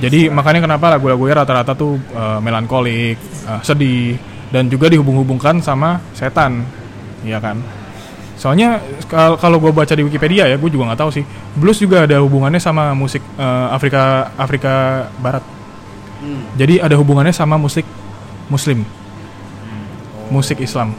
[0.00, 4.18] Jadi makanya kenapa lagu-lagunya rata-rata tuh eh, melankolik, eh, sedih
[4.50, 6.62] dan juga dihubung-hubungkan sama setan.
[7.26, 7.83] Iya kan?
[8.34, 11.24] Soalnya kal- kalau gue baca di Wikipedia ya, gue juga nggak tahu sih.
[11.54, 14.72] Blues juga ada hubungannya sama musik eh, Afrika Afrika
[15.18, 15.44] Barat.
[16.56, 17.84] Jadi ada hubungannya sama musik
[18.48, 18.84] Muslim,
[20.30, 20.92] musik Islam.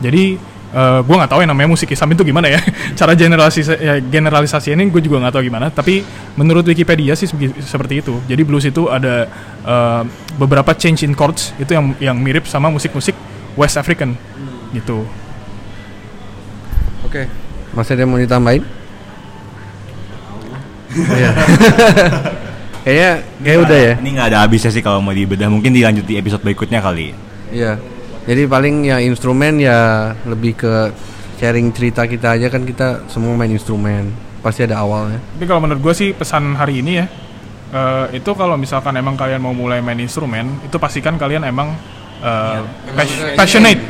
[0.00, 0.38] Jadi
[0.74, 2.58] eh gue nggak tahu yang namanya musik Islam itu gimana ya.
[2.98, 5.70] Cara generalisasi ya, generalisasi ini gue juga nggak tahu gimana.
[5.70, 6.02] Tapi
[6.34, 7.30] menurut Wikipedia sih
[7.62, 8.18] seperti itu.
[8.26, 9.26] Jadi blues itu ada
[9.62, 10.02] eh,
[10.34, 13.14] beberapa change in chords itu yang yang mirip sama musik-musik
[13.54, 14.18] West African
[14.74, 15.06] gitu.
[17.14, 17.30] Oke.
[17.78, 18.66] Masih ada yang mau ditambahin?
[20.98, 21.30] Iya.
[22.84, 23.94] Kayaknya kayak udah ya.
[24.02, 25.46] Ini nggak ada habisnya sih kalau mau dibedah.
[25.46, 27.14] Mungkin dilanjut di episode berikutnya kali.
[27.54, 27.78] Iya.
[28.26, 30.90] Jadi paling ya instrumen ya lebih ke
[31.38, 34.10] sharing cerita kita aja kan kita semua main instrumen.
[34.42, 35.22] Pasti ada awalnya.
[35.38, 37.06] Tapi kalau menurut gue sih pesan hari ini ya
[37.70, 41.78] eh, itu kalau misalkan emang kalian mau mulai main instrumen itu pastikan kalian emang
[42.24, 42.60] eh,
[42.96, 43.80] pas- passionate,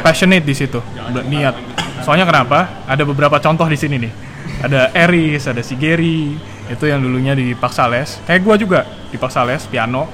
[0.00, 0.80] passionate di situ,
[1.28, 1.54] niat.
[2.00, 2.84] Soalnya kenapa?
[2.84, 4.12] Ada beberapa contoh di sini nih.
[4.64, 6.36] Ada Eris, ada si Gary,
[6.68, 8.20] itu yang dulunya dipaksa les.
[8.24, 8.80] Kayak gue juga
[9.12, 10.08] dipaksa les piano.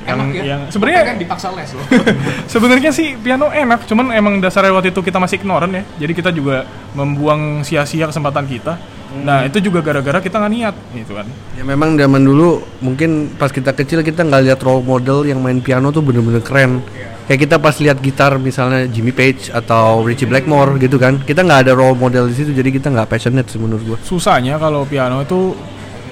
[0.00, 0.42] yang Enak ya?
[0.56, 1.84] yang sebenarnya kan dipaksa les loh
[2.56, 5.84] Sebenarnya sih piano enak, cuman emang dasarnya waktu itu kita masih ignoran ya.
[6.00, 6.64] Jadi kita juga
[6.96, 8.80] membuang sia-sia kesempatan kita.
[9.10, 11.26] Nah itu juga gara-gara kita nggak niat, gitu kan.
[11.58, 15.58] Ya memang zaman dulu mungkin pas kita kecil kita nggak lihat role model yang main
[15.58, 16.78] piano tuh bener-bener keren.
[17.26, 21.66] Kayak kita pas lihat gitar misalnya Jimmy Page atau Richie Blackmore gitu kan, kita nggak
[21.66, 23.98] ada role model di situ jadi kita nggak passionate sih menurut gua.
[24.02, 25.58] Susahnya kalau piano itu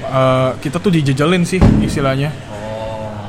[0.02, 2.34] eh, kita tuh dijejelin sih istilahnya.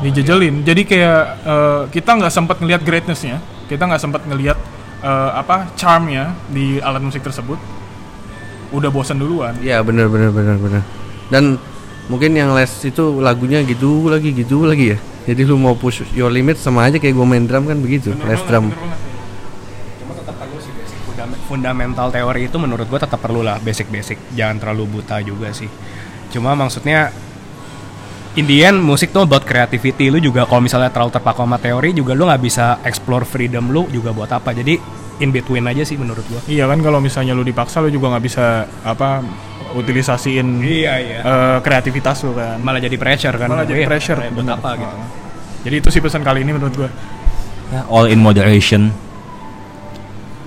[0.01, 0.65] Dijejelin.
[0.65, 3.38] Jadi kayak eh, kita nggak sempat ngelihat greatnessnya,
[3.70, 4.57] kita nggak sempat ngelihat
[5.05, 7.78] eh, apa charmnya di alat musik tersebut.
[8.70, 9.57] Udah bosan duluan.
[9.59, 10.84] Iya bener bener bener bener.
[11.30, 11.57] Dan
[12.05, 14.97] mungkin yang les itu lagunya gitu lagi gitu lagi ya.
[15.30, 18.41] Jadi lu mau push your limit sama aja kayak gua main drum kan begitu, les
[18.49, 18.74] drum.
[20.01, 24.34] cuma tetap perlu sih basic Fundam- fundamental teori itu menurut gua tetap perlu lah basic-basic
[24.34, 25.70] jangan terlalu buta juga sih
[26.34, 27.13] cuma maksudnya
[28.34, 31.93] in the end musik tuh about creativity lu juga kalau misalnya terlalu terpaku sama teori
[31.93, 34.78] juga lu nggak bisa explore freedom lu juga buat apa jadi
[35.20, 38.24] in between aja sih menurut gua Iya kan kalau misalnya lu dipaksa lu juga nggak
[38.24, 39.20] bisa apa
[39.76, 42.57] utilisasiin iya iya eh, kreativitas lu kan.
[42.59, 44.55] malah jadi pressure kan Malah jadi pressure buat bener.
[44.57, 44.97] apa gitu
[45.59, 46.89] Jadi itu sih pesan kali ini menurut gua.
[47.70, 48.95] Ya, all in moderation.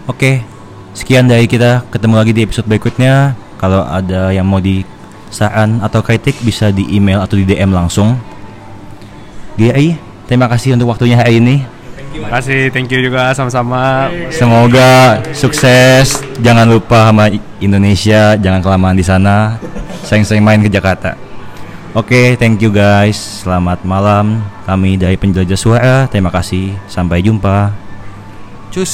[0.09, 0.41] Oke,
[0.97, 1.85] sekian dari kita.
[1.93, 3.37] Ketemu lagi di episode berikutnya.
[3.61, 4.81] Kalau ada yang mau di
[5.29, 8.17] saran atau kritik bisa di email atau di DM langsung.
[9.61, 11.61] GI, terima kasih untuk waktunya hari ini.
[12.13, 14.13] Terima kasih, thank you juga sama-sama.
[14.29, 16.21] Semoga sukses.
[16.45, 19.57] Jangan lupa sama Indonesia, jangan kelamaan di sana.
[20.05, 21.17] Sering-sering main ke Jakarta.
[21.97, 23.17] Oke, thank you guys.
[23.17, 24.45] Selamat malam.
[24.69, 25.97] Kami dari Penjelajah Suara.
[26.09, 26.77] Terima kasih.
[26.85, 27.73] Sampai jumpa.
[28.73, 28.93] Cus.